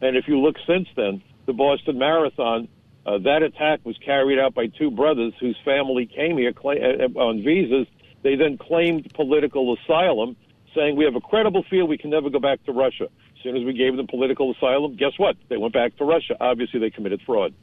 And 0.00 0.16
if 0.16 0.26
you 0.26 0.40
look 0.40 0.56
since 0.66 0.88
then, 0.96 1.22
the 1.46 1.52
Boston 1.52 1.96
Marathon, 1.96 2.68
uh, 3.06 3.18
that 3.18 3.42
attack 3.42 3.80
was 3.84 3.96
carried 4.04 4.40
out 4.40 4.52
by 4.52 4.66
two 4.66 4.90
brothers 4.90 5.32
whose 5.38 5.56
family 5.64 6.06
came 6.06 6.36
here 6.38 6.52
cl- 6.60 6.82
uh, 6.82 7.06
uh, 7.06 7.22
on 7.22 7.44
visas. 7.44 7.86
They 8.24 8.34
then 8.34 8.58
claimed 8.58 9.12
political 9.14 9.76
asylum, 9.76 10.36
saying 10.74 10.96
we 10.96 11.04
have 11.04 11.14
a 11.14 11.20
credible 11.20 11.64
fear 11.70 11.86
we 11.86 11.98
can 11.98 12.10
never 12.10 12.30
go 12.30 12.40
back 12.40 12.64
to 12.64 12.72
Russia. 12.72 13.08
As 13.36 13.42
soon 13.42 13.56
as 13.56 13.64
we 13.64 13.72
gave 13.72 13.96
them 13.96 14.06
political 14.06 14.52
asylum, 14.52 14.96
guess 14.96 15.12
what? 15.18 15.36
They 15.48 15.56
went 15.56 15.74
back 15.74 15.96
to 15.96 16.04
Russia. 16.04 16.36
Obviously, 16.40 16.80
they 16.80 16.90
committed 16.90 17.20
fraud. 17.22 17.54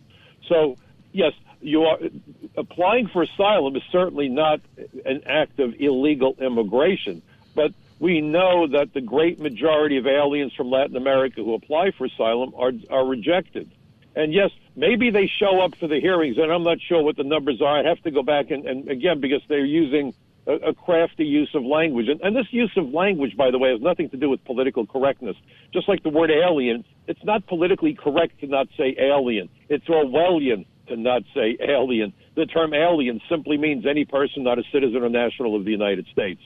So, 0.48 0.78
yes, 1.12 1.34
you 1.62 1.84
are 1.84 1.98
applying 2.58 3.08
for 3.08 3.24
asylum 3.24 3.76
is 3.76 3.84
certainly 3.92 4.30
not 4.30 4.62
an 5.06 5.24
act 5.26 5.60
of 5.60 5.76
illegal 5.80 6.36
immigration, 6.40 7.22
but 7.56 7.74
we 8.00 8.22
know 8.22 8.68
that 8.68 8.94
the 8.94 9.02
great 9.02 9.40
majority 9.40 9.98
of 9.98 10.06
aliens 10.06 10.54
from 10.54 10.70
Latin 10.70 10.98
America 10.98 11.42
who 11.42 11.54
apply 11.54 11.92
for 11.92 12.06
asylum 12.06 12.54
are 12.58 12.74
are 12.90 13.06
rejected. 13.06 13.72
And 14.16 14.34
yes, 14.34 14.52
maybe 14.76 15.10
they 15.10 15.28
show 15.28 15.62
up 15.62 15.76
for 15.76 15.88
the 15.88 16.00
hearings, 16.00 16.38
and 16.38 16.52
I'm 16.52 16.64
not 16.64 16.80
sure 16.82 17.02
what 17.02 17.16
the 17.16 17.24
numbers 17.24 17.62
are. 17.62 17.80
I'd 17.80 17.86
have 17.86 18.02
to 18.04 18.12
go 18.12 18.22
back 18.22 18.52
and, 18.52 18.66
and 18.66 18.90
again 18.90 19.22
because 19.22 19.42
they're 19.48 19.66
using 19.66 20.14
a, 20.48 20.54
a 20.70 20.74
crafty 20.74 21.26
use 21.26 21.50
of 21.54 21.64
language, 21.64 22.08
and, 22.10 22.20
and 22.22 22.36
this 22.36 22.48
use 22.52 22.72
of 22.78 22.90
language, 22.90 23.36
by 23.38 23.52
the 23.52 23.58
way, 23.58 23.72
has 23.72 23.82
nothing 23.82 24.10
to 24.10 24.18
do 24.18 24.30
with 24.30 24.44
political 24.46 24.86
correctness. 24.86 25.36
Just 25.74 25.88
like 25.88 26.04
the 26.04 26.10
word 26.10 26.32
alien, 26.32 26.84
it's 27.08 27.24
not 27.24 27.46
politically 27.48 27.94
correct 27.94 28.40
to 28.42 28.48
not 28.48 28.68
say 28.78 28.96
alien. 29.00 29.50
It's 29.70 29.86
Orwellian 29.86 30.66
to 30.88 30.98
not 30.98 31.24
say 31.34 31.58
alien. 31.62 32.14
The 32.36 32.46
term 32.46 32.74
alien 32.74 33.22
simply 33.30 33.58
means 33.58 33.86
any 33.86 34.06
person 34.06 34.44
not 34.44 34.60
a 34.60 34.64
citizen 34.72 35.04
or 35.04 35.10
national 35.10 35.56
of 35.56 35.66
the 35.66 35.72
United 35.72 36.08
States. 36.12 36.42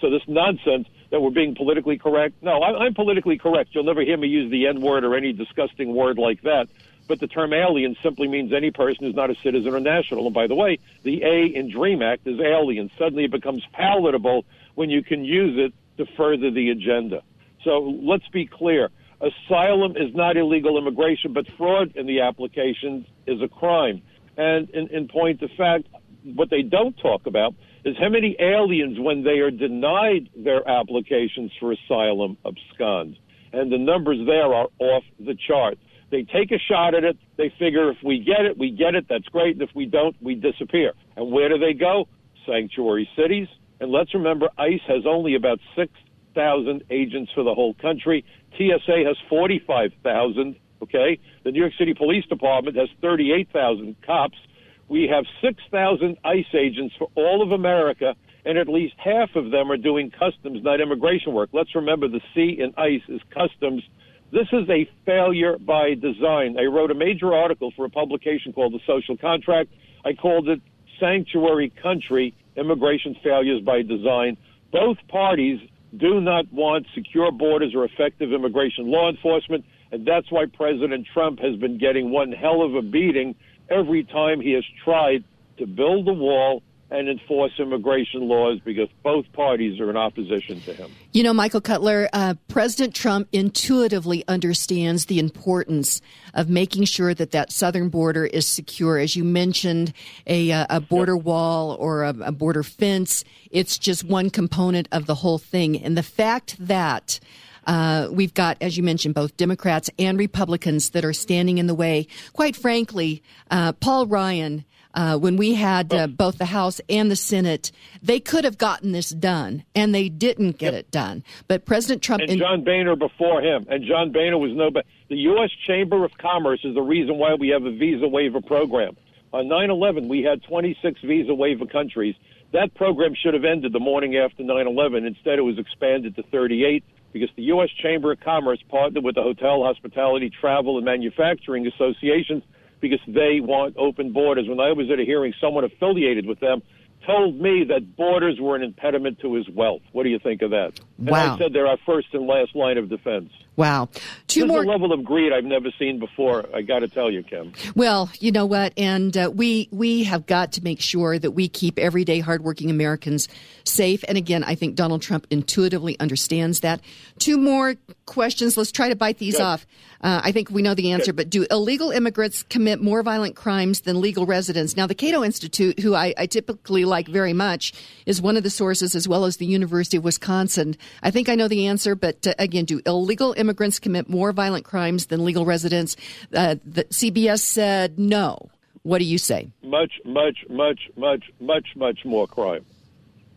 So 0.00 0.10
this 0.10 0.22
nonsense 0.26 0.88
that 1.10 1.20
we're 1.20 1.30
being 1.30 1.54
politically 1.54 1.98
correct. 1.98 2.34
No, 2.42 2.58
I, 2.58 2.84
I'm 2.84 2.94
politically 2.94 3.38
correct. 3.38 3.70
You'll 3.72 3.84
never 3.84 4.02
hear 4.02 4.16
me 4.16 4.28
use 4.28 4.50
the 4.50 4.66
N 4.66 4.80
word 4.80 5.04
or 5.04 5.14
any 5.14 5.32
disgusting 5.32 5.94
word 5.94 6.18
like 6.18 6.42
that. 6.42 6.68
But 7.06 7.20
the 7.20 7.26
term 7.26 7.52
alien 7.52 7.96
simply 8.02 8.28
means 8.28 8.52
any 8.52 8.70
person 8.70 9.04
who's 9.04 9.14
not 9.14 9.30
a 9.30 9.34
citizen 9.42 9.74
or 9.74 9.80
national. 9.80 10.24
And 10.26 10.34
by 10.34 10.46
the 10.46 10.54
way, 10.54 10.78
the 11.02 11.22
A 11.22 11.44
in 11.46 11.70
DREAM 11.70 12.02
Act 12.02 12.26
is 12.26 12.40
alien. 12.40 12.90
Suddenly 12.98 13.24
it 13.24 13.30
becomes 13.30 13.62
palatable 13.72 14.46
when 14.74 14.90
you 14.90 15.02
can 15.02 15.24
use 15.24 15.58
it 15.58 15.74
to 15.98 16.10
further 16.16 16.50
the 16.50 16.70
agenda. 16.70 17.22
So 17.62 17.78
let's 18.02 18.28
be 18.28 18.46
clear. 18.46 18.90
Asylum 19.20 19.96
is 19.96 20.14
not 20.14 20.36
illegal 20.36 20.76
immigration, 20.78 21.32
but 21.32 21.46
fraud 21.56 21.96
in 21.96 22.06
the 22.06 22.20
applications 22.20 23.06
is 23.26 23.40
a 23.40 23.48
crime. 23.48 24.02
And 24.36 24.68
in, 24.70 24.88
in 24.88 25.08
point 25.08 25.42
of 25.42 25.50
fact, 25.56 25.86
what 26.24 26.50
they 26.50 26.62
don't 26.62 26.96
talk 26.98 27.26
about 27.26 27.54
is 27.84 27.96
how 27.98 28.08
many 28.08 28.34
aliens, 28.40 28.98
when 28.98 29.24
they 29.24 29.38
are 29.40 29.50
denied 29.50 30.30
their 30.36 30.66
applications 30.68 31.52
for 31.60 31.72
asylum, 31.72 32.36
abscond. 32.44 33.18
And 33.52 33.70
the 33.70 33.78
numbers 33.78 34.26
there 34.26 34.52
are 34.52 34.68
off 34.78 35.04
the 35.20 35.34
chart. 35.34 35.78
They 36.14 36.22
take 36.22 36.52
a 36.52 36.60
shot 36.70 36.94
at 36.94 37.02
it. 37.02 37.18
They 37.36 37.52
figure 37.58 37.90
if 37.90 37.96
we 38.04 38.20
get 38.20 38.46
it, 38.46 38.56
we 38.56 38.70
get 38.70 38.94
it. 38.94 39.06
That's 39.08 39.24
great. 39.24 39.54
And 39.54 39.62
if 39.62 39.70
we 39.74 39.84
don't, 39.84 40.14
we 40.22 40.36
disappear. 40.36 40.92
And 41.16 41.32
where 41.32 41.48
do 41.48 41.58
they 41.58 41.72
go? 41.72 42.06
Sanctuary 42.46 43.08
cities. 43.16 43.48
And 43.80 43.90
let's 43.90 44.14
remember, 44.14 44.48
ICE 44.56 44.80
has 44.86 45.06
only 45.08 45.34
about 45.34 45.58
6,000 45.74 46.84
agents 46.88 47.32
for 47.34 47.42
the 47.42 47.52
whole 47.52 47.74
country. 47.74 48.24
TSA 48.56 49.02
has 49.04 49.16
45,000. 49.28 50.54
Okay. 50.82 51.18
The 51.42 51.50
New 51.50 51.58
York 51.58 51.72
City 51.76 51.94
Police 51.94 52.24
Department 52.26 52.76
has 52.76 52.88
38,000 53.02 53.96
cops. 54.06 54.38
We 54.86 55.08
have 55.12 55.24
6,000 55.42 56.16
ICE 56.24 56.44
agents 56.54 56.94
for 56.96 57.08
all 57.16 57.42
of 57.42 57.50
America, 57.50 58.14
and 58.44 58.56
at 58.56 58.68
least 58.68 58.94
half 59.04 59.30
of 59.34 59.50
them 59.50 59.68
are 59.72 59.76
doing 59.76 60.12
customs, 60.12 60.62
not 60.62 60.80
immigration 60.80 61.32
work. 61.32 61.50
Let's 61.52 61.74
remember 61.74 62.06
the 62.06 62.20
C 62.36 62.60
in 62.60 62.72
ICE 62.76 63.02
is 63.08 63.20
customs. 63.34 63.82
This 64.32 64.48
is 64.52 64.68
a 64.68 64.88
failure 65.06 65.58
by 65.58 65.94
design. 65.94 66.56
I 66.58 66.64
wrote 66.64 66.90
a 66.90 66.94
major 66.94 67.32
article 67.34 67.72
for 67.76 67.84
a 67.84 67.90
publication 67.90 68.52
called 68.52 68.72
The 68.72 68.80
Social 68.86 69.16
Contract. 69.16 69.70
I 70.04 70.14
called 70.14 70.48
it 70.48 70.60
Sanctuary 70.98 71.70
Country 71.82 72.34
Immigration 72.56 73.16
Failures 73.22 73.62
by 73.62 73.82
Design. 73.82 74.36
Both 74.72 74.98
parties 75.08 75.60
do 75.96 76.20
not 76.20 76.52
want 76.52 76.86
secure 76.94 77.30
borders 77.30 77.74
or 77.74 77.84
effective 77.84 78.32
immigration 78.32 78.90
law 78.90 79.08
enforcement, 79.08 79.64
and 79.92 80.04
that's 80.06 80.30
why 80.30 80.46
President 80.46 81.06
Trump 81.12 81.38
has 81.38 81.56
been 81.56 81.78
getting 81.78 82.10
one 82.10 82.32
hell 82.32 82.62
of 82.62 82.74
a 82.74 82.82
beating 82.82 83.36
every 83.70 84.02
time 84.04 84.40
he 84.40 84.52
has 84.52 84.64
tried 84.84 85.22
to 85.58 85.66
build 85.66 86.06
the 86.06 86.12
wall 86.12 86.62
and 86.90 87.08
enforce 87.08 87.52
immigration 87.58 88.28
laws 88.28 88.60
because 88.64 88.88
both 89.02 89.30
parties 89.32 89.80
are 89.80 89.90
in 89.90 89.96
opposition 89.96 90.60
to 90.60 90.74
him. 90.74 90.92
You 91.12 91.22
know, 91.22 91.32
Michael 91.32 91.60
Cutler, 91.60 92.08
uh, 92.12 92.34
President 92.48 92.94
Trump 92.94 93.28
intuitively 93.32 94.24
understands 94.28 95.06
the 95.06 95.18
importance 95.18 96.00
of 96.34 96.48
making 96.48 96.84
sure 96.84 97.14
that 97.14 97.30
that 97.32 97.50
southern 97.50 97.88
border 97.88 98.26
is 98.26 98.46
secure. 98.46 98.98
As 98.98 99.16
you 99.16 99.24
mentioned, 99.24 99.92
a, 100.26 100.52
uh, 100.52 100.66
a 100.70 100.80
border 100.80 101.16
yep. 101.16 101.24
wall 101.24 101.76
or 101.80 102.04
a, 102.04 102.14
a 102.20 102.32
border 102.32 102.62
fence, 102.62 103.24
it's 103.50 103.78
just 103.78 104.04
one 104.04 104.30
component 104.30 104.88
of 104.92 105.06
the 105.06 105.14
whole 105.16 105.38
thing. 105.38 105.82
And 105.82 105.96
the 105.96 106.02
fact 106.02 106.56
that 106.58 107.18
uh, 107.66 108.08
we've 108.10 108.34
got, 108.34 108.58
as 108.60 108.76
you 108.76 108.82
mentioned, 108.82 109.14
both 109.14 109.36
Democrats 109.36 109.90
and 109.98 110.18
Republicans 110.18 110.90
that 110.90 111.04
are 111.04 111.12
standing 111.12 111.58
in 111.58 111.66
the 111.66 111.74
way. 111.74 112.06
Quite 112.32 112.56
frankly, 112.56 113.22
uh, 113.50 113.72
Paul 113.72 114.06
Ryan. 114.06 114.64
Uh, 114.94 115.18
when 115.18 115.36
we 115.36 115.54
had 115.54 115.92
uh, 115.92 116.06
both 116.06 116.38
the 116.38 116.44
House 116.44 116.80
and 116.88 117.10
the 117.10 117.16
Senate, 117.16 117.72
they 118.00 118.20
could 118.20 118.44
have 118.44 118.56
gotten 118.56 118.92
this 118.92 119.10
done, 119.10 119.64
and 119.74 119.92
they 119.92 120.08
didn't 120.08 120.56
get 120.58 120.72
yep. 120.72 120.80
it 120.80 120.90
done. 120.92 121.24
But 121.48 121.66
President 121.66 122.00
Trump 122.00 122.22
and 122.22 122.38
John 122.38 122.62
Boehner 122.62 122.94
before 122.94 123.42
him, 123.42 123.66
and 123.68 123.84
John 123.84 124.12
Boehner 124.12 124.38
was 124.38 124.52
no. 124.52 124.70
But 124.70 124.86
the 125.08 125.16
U.S. 125.16 125.50
Chamber 125.66 126.04
of 126.04 126.16
Commerce 126.18 126.60
is 126.62 126.74
the 126.74 126.82
reason 126.82 127.18
why 127.18 127.34
we 127.34 127.48
have 127.48 127.64
a 127.64 127.72
visa 127.72 128.06
waiver 128.06 128.40
program. 128.40 128.96
On 129.32 129.46
9/11, 129.46 130.06
we 130.06 130.22
had 130.22 130.44
26 130.44 131.00
visa 131.00 131.34
waiver 131.34 131.66
countries. 131.66 132.14
That 132.52 132.72
program 132.74 133.14
should 133.20 133.34
have 133.34 133.44
ended 133.44 133.72
the 133.72 133.80
morning 133.80 134.16
after 134.16 134.44
9/11. 134.44 135.04
Instead, 135.04 135.40
it 135.40 135.42
was 135.42 135.58
expanded 135.58 136.14
to 136.14 136.22
38 136.22 136.84
because 137.12 137.30
the 137.34 137.42
U.S. 137.44 137.70
Chamber 137.82 138.12
of 138.12 138.20
Commerce 138.20 138.60
partnered 138.68 139.02
with 139.02 139.16
the 139.16 139.22
Hotel, 139.22 139.64
Hospitality, 139.64 140.30
Travel, 140.30 140.76
and 140.76 140.84
Manufacturing 140.84 141.66
Associations 141.66 142.44
because 142.88 143.04
they 143.06 143.40
want 143.40 143.76
open 143.76 144.12
borders. 144.12 144.48
When 144.48 144.60
I 144.60 144.72
was 144.72 144.90
at 144.90 144.98
a 144.98 145.04
hearing, 145.04 145.34
someone 145.40 145.64
affiliated 145.64 146.26
with 146.26 146.40
them 146.40 146.62
told 147.06 147.38
me 147.40 147.64
that 147.68 147.96
borders 147.96 148.38
were 148.40 148.56
an 148.56 148.62
impediment 148.62 149.20
to 149.20 149.34
his 149.34 149.48
wealth. 149.50 149.82
What 149.92 150.04
do 150.04 150.08
you 150.08 150.18
think 150.18 150.42
of 150.42 150.50
that? 150.50 150.80
And 150.98 151.08
wow. 151.08 151.34
I 151.34 151.38
said 151.38 151.52
they're 151.52 151.66
our 151.66 151.78
first 151.84 152.08
and 152.12 152.26
last 152.26 152.54
line 152.54 152.78
of 152.78 152.88
defense. 152.88 153.30
Wow. 153.56 153.88
Two 154.26 154.40
There's 154.40 154.48
more 154.48 154.62
a 154.62 154.66
level 154.66 154.92
of 154.92 155.04
greed 155.04 155.32
I've 155.32 155.44
never 155.44 155.70
seen 155.78 155.98
before. 155.98 156.44
I 156.54 156.62
got 156.62 156.80
to 156.80 156.88
tell 156.88 157.10
you, 157.10 157.22
Kim. 157.22 157.52
Well, 157.74 158.10
you 158.18 158.32
know 158.32 158.46
what, 158.46 158.72
and 158.76 159.16
uh, 159.16 159.30
we 159.32 159.68
we 159.70 160.04
have 160.04 160.26
got 160.26 160.52
to 160.52 160.64
make 160.64 160.80
sure 160.80 161.18
that 161.18 161.30
we 161.32 161.48
keep 161.48 161.78
everyday 161.78 162.20
hardworking 162.20 162.70
Americans 162.70 163.28
safe. 163.64 164.04
And 164.08 164.18
again, 164.18 164.42
I 164.44 164.54
think 164.54 164.74
Donald 164.74 165.02
Trump 165.02 165.26
intuitively 165.30 165.98
understands 166.00 166.60
that. 166.60 166.80
Two 167.18 167.38
more 167.38 167.76
questions. 168.06 168.56
Let's 168.56 168.72
try 168.72 168.88
to 168.88 168.96
bite 168.96 169.18
these 169.18 169.36
Good. 169.36 169.42
off. 169.42 169.66
Uh, 170.00 170.20
I 170.22 170.32
think 170.32 170.50
we 170.50 170.60
know 170.60 170.74
the 170.74 170.92
answer, 170.92 171.12
Good. 171.12 171.16
but 171.16 171.30
do 171.30 171.46
illegal 171.50 171.90
immigrants 171.90 172.42
commit 172.42 172.82
more 172.82 173.02
violent 173.02 173.36
crimes 173.36 173.80
than 173.82 174.00
legal 174.00 174.26
residents? 174.26 174.76
Now, 174.76 174.86
the 174.86 174.94
Cato 174.94 175.24
Institute, 175.24 175.80
who 175.80 175.94
I, 175.94 176.12
I 176.18 176.26
typically 176.26 176.84
like 176.84 177.08
very 177.08 177.32
much, 177.32 177.72
is 178.04 178.20
one 178.20 178.36
of 178.36 178.42
the 178.42 178.50
sources, 178.50 178.94
as 178.94 179.08
well 179.08 179.24
as 179.24 179.38
the 179.38 179.46
University 179.46 179.96
of 179.96 180.04
Wisconsin. 180.04 180.76
I 181.02 181.10
think 181.10 181.28
I 181.28 181.34
know 181.34 181.48
the 181.48 181.66
answer, 181.66 181.94
but 181.94 182.26
uh, 182.26 182.34
again, 182.38 182.66
do 182.66 182.82
illegal 182.84 183.32
immigrants 183.32 183.43
commit 183.82 184.08
more 184.08 184.32
violent 184.32 184.64
crimes 184.64 185.06
than 185.06 185.24
legal 185.24 185.44
residents? 185.44 185.96
Uh, 186.32 186.56
the 186.64 186.84
CBS 186.84 187.40
said 187.40 187.98
no. 187.98 188.50
What 188.82 188.98
do 188.98 189.04
you 189.04 189.18
say? 189.18 189.50
Much, 189.62 189.92
much, 190.04 190.38
much, 190.48 190.80
much, 190.96 191.24
much, 191.40 191.66
much 191.74 192.04
more 192.04 192.26
crime. 192.26 192.64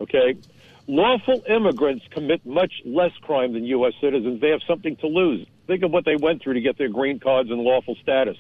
Okay? 0.02 0.36
Lawful 0.88 1.43
immigrants 1.50 2.06
commit 2.12 2.46
much 2.46 2.72
less 2.86 3.12
crime 3.22 3.54
than 3.54 3.63
U.S. 3.65 3.93
citizens. 4.00 4.39
They 4.39 4.50
have 4.50 4.62
something 4.67 4.96
to 4.98 5.08
lose. 5.08 5.48
Think 5.65 5.84
of 5.84 5.91
what 5.91 6.06
they 6.06 6.15
went 6.15 6.41
through 6.41 6.54
to 6.54 6.62
get 6.62 6.78
their 6.78 6.89
green 6.89 7.20
cards 7.20 7.50
and 7.50 7.60
lawful 7.60 7.96
status. 8.02 8.38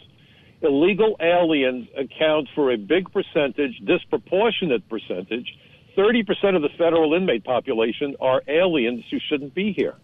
Illegal 0.61 1.17
aliens 1.19 1.87
account 1.97 2.47
for 2.55 2.71
a 2.71 2.77
big 2.77 3.11
percentage, 3.11 3.79
disproportionate 3.85 4.87
percentage. 4.89 5.57
30% 5.97 6.55
of 6.55 6.61
the 6.61 6.69
federal 6.77 7.13
inmate 7.13 7.43
population 7.43 8.15
are 8.19 8.41
aliens 8.47 9.03
who 9.11 9.17
shouldn't 9.29 9.53
be 9.53 9.73
here. 9.73 9.95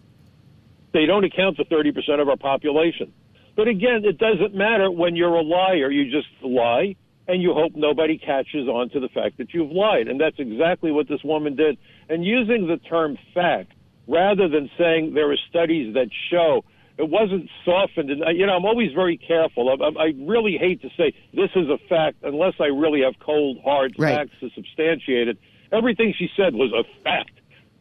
They 0.94 1.04
don't 1.04 1.24
account 1.24 1.56
for 1.56 1.64
30% 1.64 2.22
of 2.22 2.28
our 2.28 2.36
population. 2.36 3.12
But 3.56 3.68
again, 3.68 4.04
it 4.04 4.16
doesn't 4.16 4.54
matter 4.54 4.90
when 4.90 5.16
you're 5.16 5.34
a 5.34 5.42
liar. 5.42 5.90
You 5.90 6.10
just 6.10 6.28
lie, 6.42 6.96
and 7.28 7.42
you 7.42 7.52
hope 7.52 7.72
nobody 7.74 8.16
catches 8.16 8.68
on 8.68 8.90
to 8.90 9.00
the 9.00 9.08
fact 9.08 9.38
that 9.38 9.52
you've 9.52 9.72
lied. 9.72 10.08
And 10.08 10.20
that's 10.20 10.38
exactly 10.38 10.92
what 10.92 11.08
this 11.08 11.22
woman 11.24 11.56
did. 11.56 11.76
And 12.08 12.24
using 12.24 12.68
the 12.68 12.76
term 12.76 13.18
fact 13.34 13.72
rather 14.06 14.48
than 14.48 14.70
saying 14.78 15.14
there 15.14 15.30
are 15.32 15.36
studies 15.50 15.94
that 15.94 16.08
show 16.30 16.64
it 16.96 17.08
wasn't 17.08 17.50
softened. 17.64 18.10
And, 18.10 18.22
uh, 18.22 18.30
you 18.30 18.46
know, 18.46 18.52
I'm 18.52 18.64
always 18.64 18.92
very 18.92 19.16
careful. 19.16 19.68
I, 19.68 20.00
I 20.00 20.12
really 20.16 20.56
hate 20.58 20.80
to 20.82 20.88
say 20.96 21.12
this 21.32 21.50
is 21.56 21.68
a 21.68 21.78
fact 21.88 22.18
unless 22.22 22.54
I 22.60 22.66
really 22.66 23.02
have 23.02 23.14
cold, 23.18 23.58
hard 23.64 23.96
right. 23.98 24.14
facts 24.14 24.38
to 24.40 24.50
substantiate 24.54 25.26
it. 25.26 25.38
Everything 25.72 26.14
she 26.16 26.28
said 26.36 26.54
was 26.54 26.72
a 26.72 26.84
fact, 27.02 27.32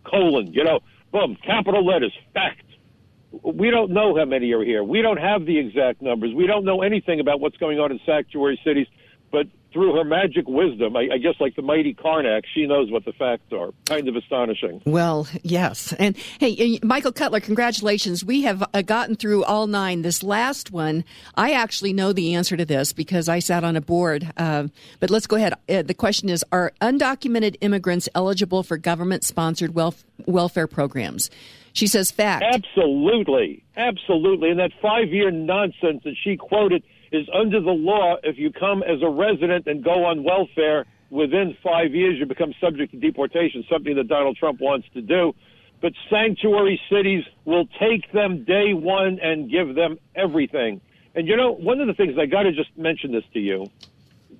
colon, 0.03 0.51
you 0.51 0.63
know, 0.63 0.79
boom, 1.11 1.37
capital 1.45 1.85
letters, 1.85 2.13
fact. 2.33 2.63
We 3.41 3.71
don't 3.71 3.91
know 3.91 4.15
how 4.15 4.25
many 4.25 4.51
are 4.53 4.63
here. 4.63 4.83
We 4.83 5.01
don't 5.01 5.17
have 5.17 5.45
the 5.45 5.57
exact 5.57 6.01
numbers. 6.01 6.33
We 6.35 6.45
don't 6.45 6.65
know 6.65 6.81
anything 6.81 7.19
about 7.19 7.39
what's 7.39 7.57
going 7.57 7.79
on 7.79 7.91
in 7.91 7.99
sanctuary 8.05 8.59
cities. 8.63 8.87
But 9.31 9.47
through 9.73 9.95
her 9.95 10.03
magic 10.03 10.47
wisdom, 10.47 10.95
I, 10.95 11.09
I, 11.13 11.17
guess 11.17 11.33
like 11.39 11.55
the 11.55 11.63
mighty 11.63 11.95
Carnac, 11.95 12.43
she 12.53 12.67
knows 12.67 12.91
what 12.91 13.03
the 13.03 13.13
facts 13.13 13.51
are. 13.51 13.71
Kind 13.87 14.07
of 14.07 14.15
astonishing. 14.15 14.83
Well, 14.85 15.27
yes. 15.41 15.91
And 15.93 16.15
hey, 16.39 16.79
Michael 16.83 17.11
Cutler, 17.11 17.39
congratulations. 17.39 18.23
We 18.23 18.43
have 18.43 18.63
uh, 18.75 18.83
gotten 18.83 19.15
through 19.15 19.43
all 19.45 19.65
nine. 19.65 20.03
This 20.03 20.21
last 20.21 20.69
one, 20.69 21.03
I 21.33 21.53
actually 21.53 21.93
know 21.93 22.13
the 22.13 22.35
answer 22.35 22.55
to 22.55 22.65
this 22.65 22.93
because 22.93 23.27
I 23.27 23.39
sat 23.39 23.63
on 23.63 23.75
a 23.75 23.81
board. 23.81 24.31
Uh, 24.37 24.67
but 24.99 25.09
let's 25.09 25.25
go 25.25 25.37
ahead. 25.37 25.55
Uh, 25.67 25.81
the 25.81 25.95
question 25.95 26.29
is 26.29 26.45
Are 26.51 26.71
undocumented 26.79 27.55
immigrants 27.61 28.07
eligible 28.13 28.61
for 28.61 28.77
government 28.77 29.23
sponsored 29.23 29.73
welf- 29.73 30.05
welfare 30.27 30.67
programs? 30.67 31.31
She 31.73 31.87
says 31.87 32.11
fact. 32.11 32.45
Absolutely. 32.53 33.63
Absolutely. 33.75 34.51
And 34.51 34.59
that 34.59 34.71
five 34.81 35.09
year 35.09 35.31
nonsense 35.31 36.03
that 36.03 36.15
she 36.23 36.37
quoted 36.37 36.83
is 37.11 37.27
under 37.33 37.59
the 37.59 37.71
law, 37.71 38.17
if 38.23 38.37
you 38.37 38.51
come 38.51 38.83
as 38.83 39.01
a 39.01 39.09
resident 39.09 39.67
and 39.67 39.83
go 39.83 40.05
on 40.05 40.23
welfare 40.23 40.85
within 41.09 41.55
five 41.63 41.93
years, 41.93 42.17
you 42.19 42.25
become 42.25 42.53
subject 42.61 42.91
to 42.91 42.99
deportation, 42.99 43.63
something 43.69 43.95
that 43.95 44.07
Donald 44.07 44.37
Trump 44.37 44.61
wants 44.61 44.87
to 44.93 45.01
do. 45.01 45.33
But 45.81 45.93
sanctuary 46.09 46.79
cities 46.89 47.23
will 47.45 47.65
take 47.79 48.11
them 48.13 48.45
day 48.45 48.73
one 48.73 49.19
and 49.19 49.49
give 49.51 49.75
them 49.75 49.99
everything. 50.15 50.79
And 51.15 51.27
you 51.27 51.35
know, 51.35 51.51
one 51.51 51.81
of 51.81 51.87
the 51.87 51.93
things 51.93 52.17
I 52.17 52.25
got 52.25 52.43
to 52.43 52.51
just 52.51 52.75
mention 52.77 53.11
this 53.11 53.25
to 53.33 53.39
you. 53.39 53.69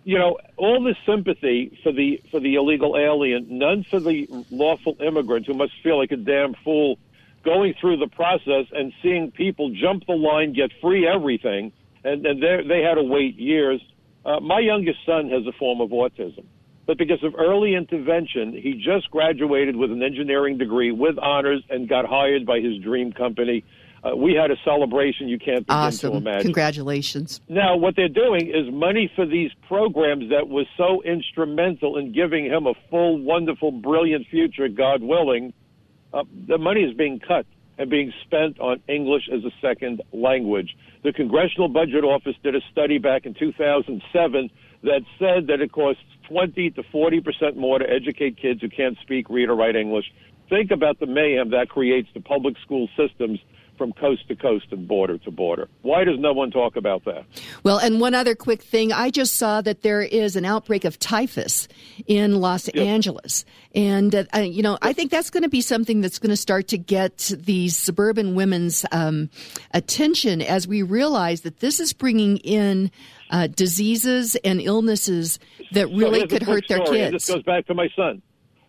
You 0.05 0.17
know, 0.17 0.37
all 0.57 0.83
this 0.83 0.97
sympathy 1.05 1.79
for 1.83 1.91
the 1.91 2.21
for 2.31 2.39
the 2.39 2.55
illegal 2.55 2.97
alien, 2.97 3.45
none 3.49 3.83
for 3.83 3.99
the 3.99 4.27
lawful 4.51 4.97
immigrant 4.99 5.45
who 5.45 5.53
must 5.53 5.73
feel 5.83 5.97
like 5.97 6.11
a 6.11 6.17
damn 6.17 6.55
fool 6.63 6.97
going 7.43 7.73
through 7.79 7.97
the 7.97 8.07
process 8.07 8.65
and 8.71 8.93
seeing 9.01 9.31
people 9.31 9.73
jump 9.79 10.05
the 10.07 10.13
line, 10.13 10.53
get 10.53 10.71
free 10.81 11.07
everything 11.07 11.71
and, 12.03 12.25
and 12.25 12.41
they 12.41 12.81
had 12.81 12.95
to 12.95 13.03
wait 13.03 13.37
years. 13.37 13.81
Uh, 14.25 14.39
my 14.39 14.59
youngest 14.59 14.99
son 15.05 15.29
has 15.29 15.45
a 15.47 15.51
form 15.57 15.81
of 15.81 15.89
autism, 15.89 16.45
but 16.85 16.97
because 16.97 17.23
of 17.23 17.33
early 17.37 17.75
intervention, 17.75 18.53
he 18.53 18.73
just 18.73 19.09
graduated 19.11 19.75
with 19.75 19.91
an 19.91 20.01
engineering 20.01 20.57
degree 20.57 20.91
with 20.91 21.17
honors 21.17 21.63
and 21.69 21.89
got 21.89 22.05
hired 22.05 22.45
by 22.45 22.59
his 22.59 22.77
dream 22.79 23.11
company. 23.11 23.63
Uh, 24.03 24.15
we 24.15 24.33
had 24.33 24.51
a 24.51 24.55
celebration 24.65 25.29
you 25.29 25.39
can't 25.39 25.65
begin 25.65 25.77
awesome. 25.77 26.11
to 26.11 26.17
imagine. 26.17 26.41
Congratulations. 26.41 27.39
Now, 27.47 27.77
what 27.77 27.95
they're 27.95 28.09
doing 28.09 28.47
is 28.47 28.69
money 28.73 29.09
for 29.15 29.25
these 29.25 29.51
programs 29.65 30.29
that 30.29 30.49
was 30.49 30.67
so 30.75 31.01
instrumental 31.03 31.97
in 31.97 32.11
giving 32.11 32.45
him 32.45 32.67
a 32.67 32.73
full, 32.89 33.17
wonderful, 33.21 33.71
brilliant 33.71 34.27
future, 34.27 34.67
God 34.67 35.01
willing. 35.01 35.53
Uh, 36.13 36.23
the 36.47 36.57
money 36.57 36.81
is 36.81 36.95
being 36.95 37.19
cut 37.19 37.45
and 37.77 37.89
being 37.89 38.13
spent 38.23 38.59
on 38.59 38.79
English 38.87 39.23
as 39.33 39.43
a 39.43 39.51
second 39.61 40.01
language. 40.11 40.75
The 41.03 41.11
Congressional 41.11 41.69
Budget 41.69 42.03
Office 42.03 42.35
did 42.43 42.55
a 42.55 42.61
study 42.71 42.99
back 42.99 43.25
in 43.25 43.33
2007 43.33 44.49
that 44.83 45.01
said 45.17 45.47
that 45.47 45.59
it 45.59 45.71
costs 45.71 46.03
20 46.29 46.69
to 46.71 46.83
40 46.91 47.21
percent 47.21 47.57
more 47.57 47.79
to 47.79 47.89
educate 47.89 48.37
kids 48.37 48.61
who 48.61 48.69
can't 48.69 48.97
speak, 49.01 49.29
read, 49.29 49.49
or 49.49 49.55
write 49.55 49.75
English. 49.75 50.05
Think 50.49 50.71
about 50.71 50.99
the 50.99 51.07
mayhem 51.07 51.49
that 51.51 51.69
creates 51.69 52.09
to 52.13 52.21
public 52.21 52.55
school 52.63 52.87
systems 52.95 53.39
from 53.77 53.93
coast 53.93 54.27
to 54.27 54.35
coast 54.35 54.67
and 54.71 54.87
border 54.87 55.17
to 55.19 55.31
border. 55.31 55.67
Why 55.81 56.03
does 56.03 56.19
no 56.19 56.33
one 56.33 56.51
talk 56.51 56.75
about 56.75 57.05
that? 57.05 57.25
Well, 57.63 57.77
and 57.77 57.99
one 57.99 58.13
other 58.13 58.35
quick 58.35 58.61
thing 58.61 58.91
I 58.91 59.09
just 59.09 59.35
saw 59.35 59.61
that 59.61 59.81
there 59.81 60.01
is 60.01 60.35
an 60.35 60.45
outbreak 60.45 60.85
of 60.85 60.99
typhus 60.99 61.67
in 62.07 62.39
Los 62.39 62.67
yep. 62.67 62.77
Angeles. 62.77 63.45
And, 63.75 64.15
uh, 64.15 64.39
you 64.39 64.61
know, 64.61 64.77
I 64.81 64.93
think 64.93 65.11
that's 65.11 65.29
going 65.29 65.43
to 65.43 65.49
be 65.49 65.61
something 65.61 66.01
that's 66.01 66.19
going 66.19 66.29
to 66.29 66.37
start 66.37 66.67
to 66.69 66.77
get 66.77 67.31
these 67.37 67.75
suburban 67.75 68.35
women's 68.35 68.85
um, 68.91 69.29
attention 69.71 70.41
as 70.41 70.67
we 70.67 70.81
realize 70.81 71.41
that 71.41 71.59
this 71.59 71.79
is 71.79 71.93
bringing 71.93 72.37
in 72.37 72.91
uh, 73.31 73.47
diseases 73.47 74.35
and 74.43 74.61
illnesses 74.61 75.39
that 75.71 75.87
really 75.87 76.21
so 76.21 76.27
could 76.27 76.43
hurt 76.43 76.67
their 76.67 76.79
kids. 76.85 77.13
This 77.13 77.35
goes 77.35 77.43
back 77.43 77.65
to 77.67 77.73
my 77.73 77.89
son 77.95 78.21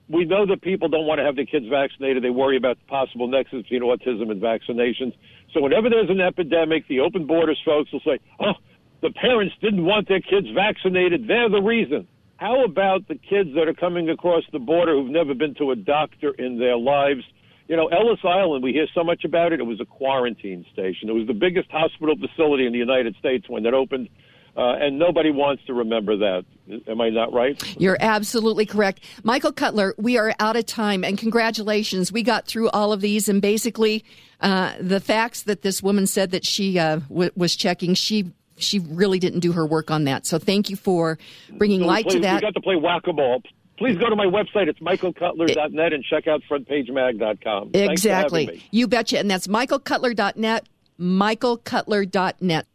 we 0.09 0.25
know 0.25 0.47
that 0.47 0.61
people 0.63 0.89
don't 0.89 1.07
want 1.07 1.19
to 1.19 1.25
have 1.25 1.37
their 1.37 1.47
kids 1.47 1.67
vaccinated. 1.69 2.23
They 2.23 2.31
worry 2.31 2.57
about 2.57 2.79
the 2.79 2.85
possible 2.87 3.27
nexus 3.27 3.63
between 3.63 3.83
autism 3.83 4.31
and 4.31 4.41
vaccinations. 4.41 5.15
So 5.53 5.61
whenever 5.61 5.89
there's 5.89 6.11
an 6.11 6.21
epidemic, 6.21 6.87
the 6.89 7.01
open 7.01 7.27
borders 7.27 7.59
folks 7.65 7.93
will 7.93 8.03
say, 8.05 8.19
oh, 8.41 8.55
the 9.03 9.11
parents 9.11 9.55
didn't 9.63 9.85
want 9.85 10.09
their 10.09 10.21
kids 10.21 10.47
vaccinated. 10.55 11.27
They're 11.27 11.49
the 11.49 11.63
reason. 11.63 12.07
How 12.37 12.65
about 12.65 13.09
the 13.09 13.15
kids 13.15 13.51
that 13.55 13.69
are 13.69 13.75
coming 13.75 14.11
across 14.11 14.43
the 14.53 14.59
border 14.59 14.95
who've 14.95 15.11
never 15.11 15.35
been 15.35 15.55
to 15.55 15.71
a 15.71 15.77
doctor 15.77 16.33
in 16.33 16.59
their 16.59 16.77
lives? 16.77 17.23
You 17.69 17.77
know, 17.77 17.87
Ellis 17.87 18.19
Island, 18.25 18.63
we 18.63 18.73
hear 18.73 18.87
so 18.95 19.05
much 19.05 19.25
about 19.25 19.53
it. 19.53 19.61
It 19.61 19.65
was 19.65 19.81
a 19.81 19.87
quarantine 19.87 20.67
station. 20.73 21.09
It 21.09 21.13
was 21.13 21.27
the 21.27 21.33
biggest 21.35 21.71
hospital 21.71 22.15
facility 22.17 22.67
in 22.67 22.73
the 22.73 22.79
United 22.79 23.17
States 23.17 23.49
when 23.49 23.65
it 23.65 23.73
opened. 23.73 24.09
Uh, 24.57 24.75
and 24.77 24.99
nobody 24.99 25.31
wants 25.31 25.65
to 25.67 25.75
remember 25.75 26.17
that. 26.17 26.45
Am 26.87 27.01
I 27.01 27.11
not 27.11 27.33
right? 27.33 27.61
You're 27.79 27.97
absolutely 27.99 28.67
correct. 28.67 29.01
Michael 29.25 29.53
Cutler, 29.53 29.95
we 29.99 30.17
are 30.17 30.33
out 30.39 30.57
of 30.57 30.65
time, 30.65 31.03
and 31.03 31.19
congratulations. 31.19 32.13
We 32.13 32.23
got 32.23 32.47
through 32.47 32.71
all 32.71 32.93
of 32.93 33.01
these, 33.01 33.29
and 33.29 33.43
basically, 33.43 34.05
uh, 34.41 34.75
the 34.81 35.01
facts 35.01 35.43
that 35.43 35.63
this 35.63 35.83
woman 35.83 36.07
said 36.07 36.31
that 36.31 36.47
she 36.47 36.79
uh, 36.79 37.01
w- 37.09 37.31
was 37.37 37.57
checking, 37.57 37.95
she 37.95 38.33
she 38.57 38.79
really 38.79 39.19
didn't 39.19 39.41
do 39.41 39.53
her 39.53 39.67
work 39.67 39.91
on 39.91 40.05
that. 40.05 40.27
So 40.27 40.39
thank 40.39 40.71
you 40.71 40.77
for 40.77 41.19
bringing 41.59 41.81
so 41.81 41.87
light 41.87 42.05
play, 42.07 42.15
to 42.15 42.21
that. 42.21 42.37
We 42.37 42.41
got 42.43 42.55
to 42.55 42.61
play 42.61 42.77
whack 42.77 43.03
a 43.07 43.13
mole. 43.13 43.43
Please 43.77 43.99
go 43.99 44.09
to 44.09 44.15
my 44.15 44.27
website. 44.27 44.69
It's 44.69 44.79
michaelcutler.net 44.79 45.93
and 45.93 46.05
check 46.05 46.29
out 46.29 46.43
frontpagemag.com. 46.49 47.71
Exactly. 47.75 48.63
You 48.71 48.87
betcha. 48.87 49.19
And 49.19 49.29
that's 49.29 49.49
michaelcutler.net, 49.49 50.69
michaelcutler.net. 51.01 52.67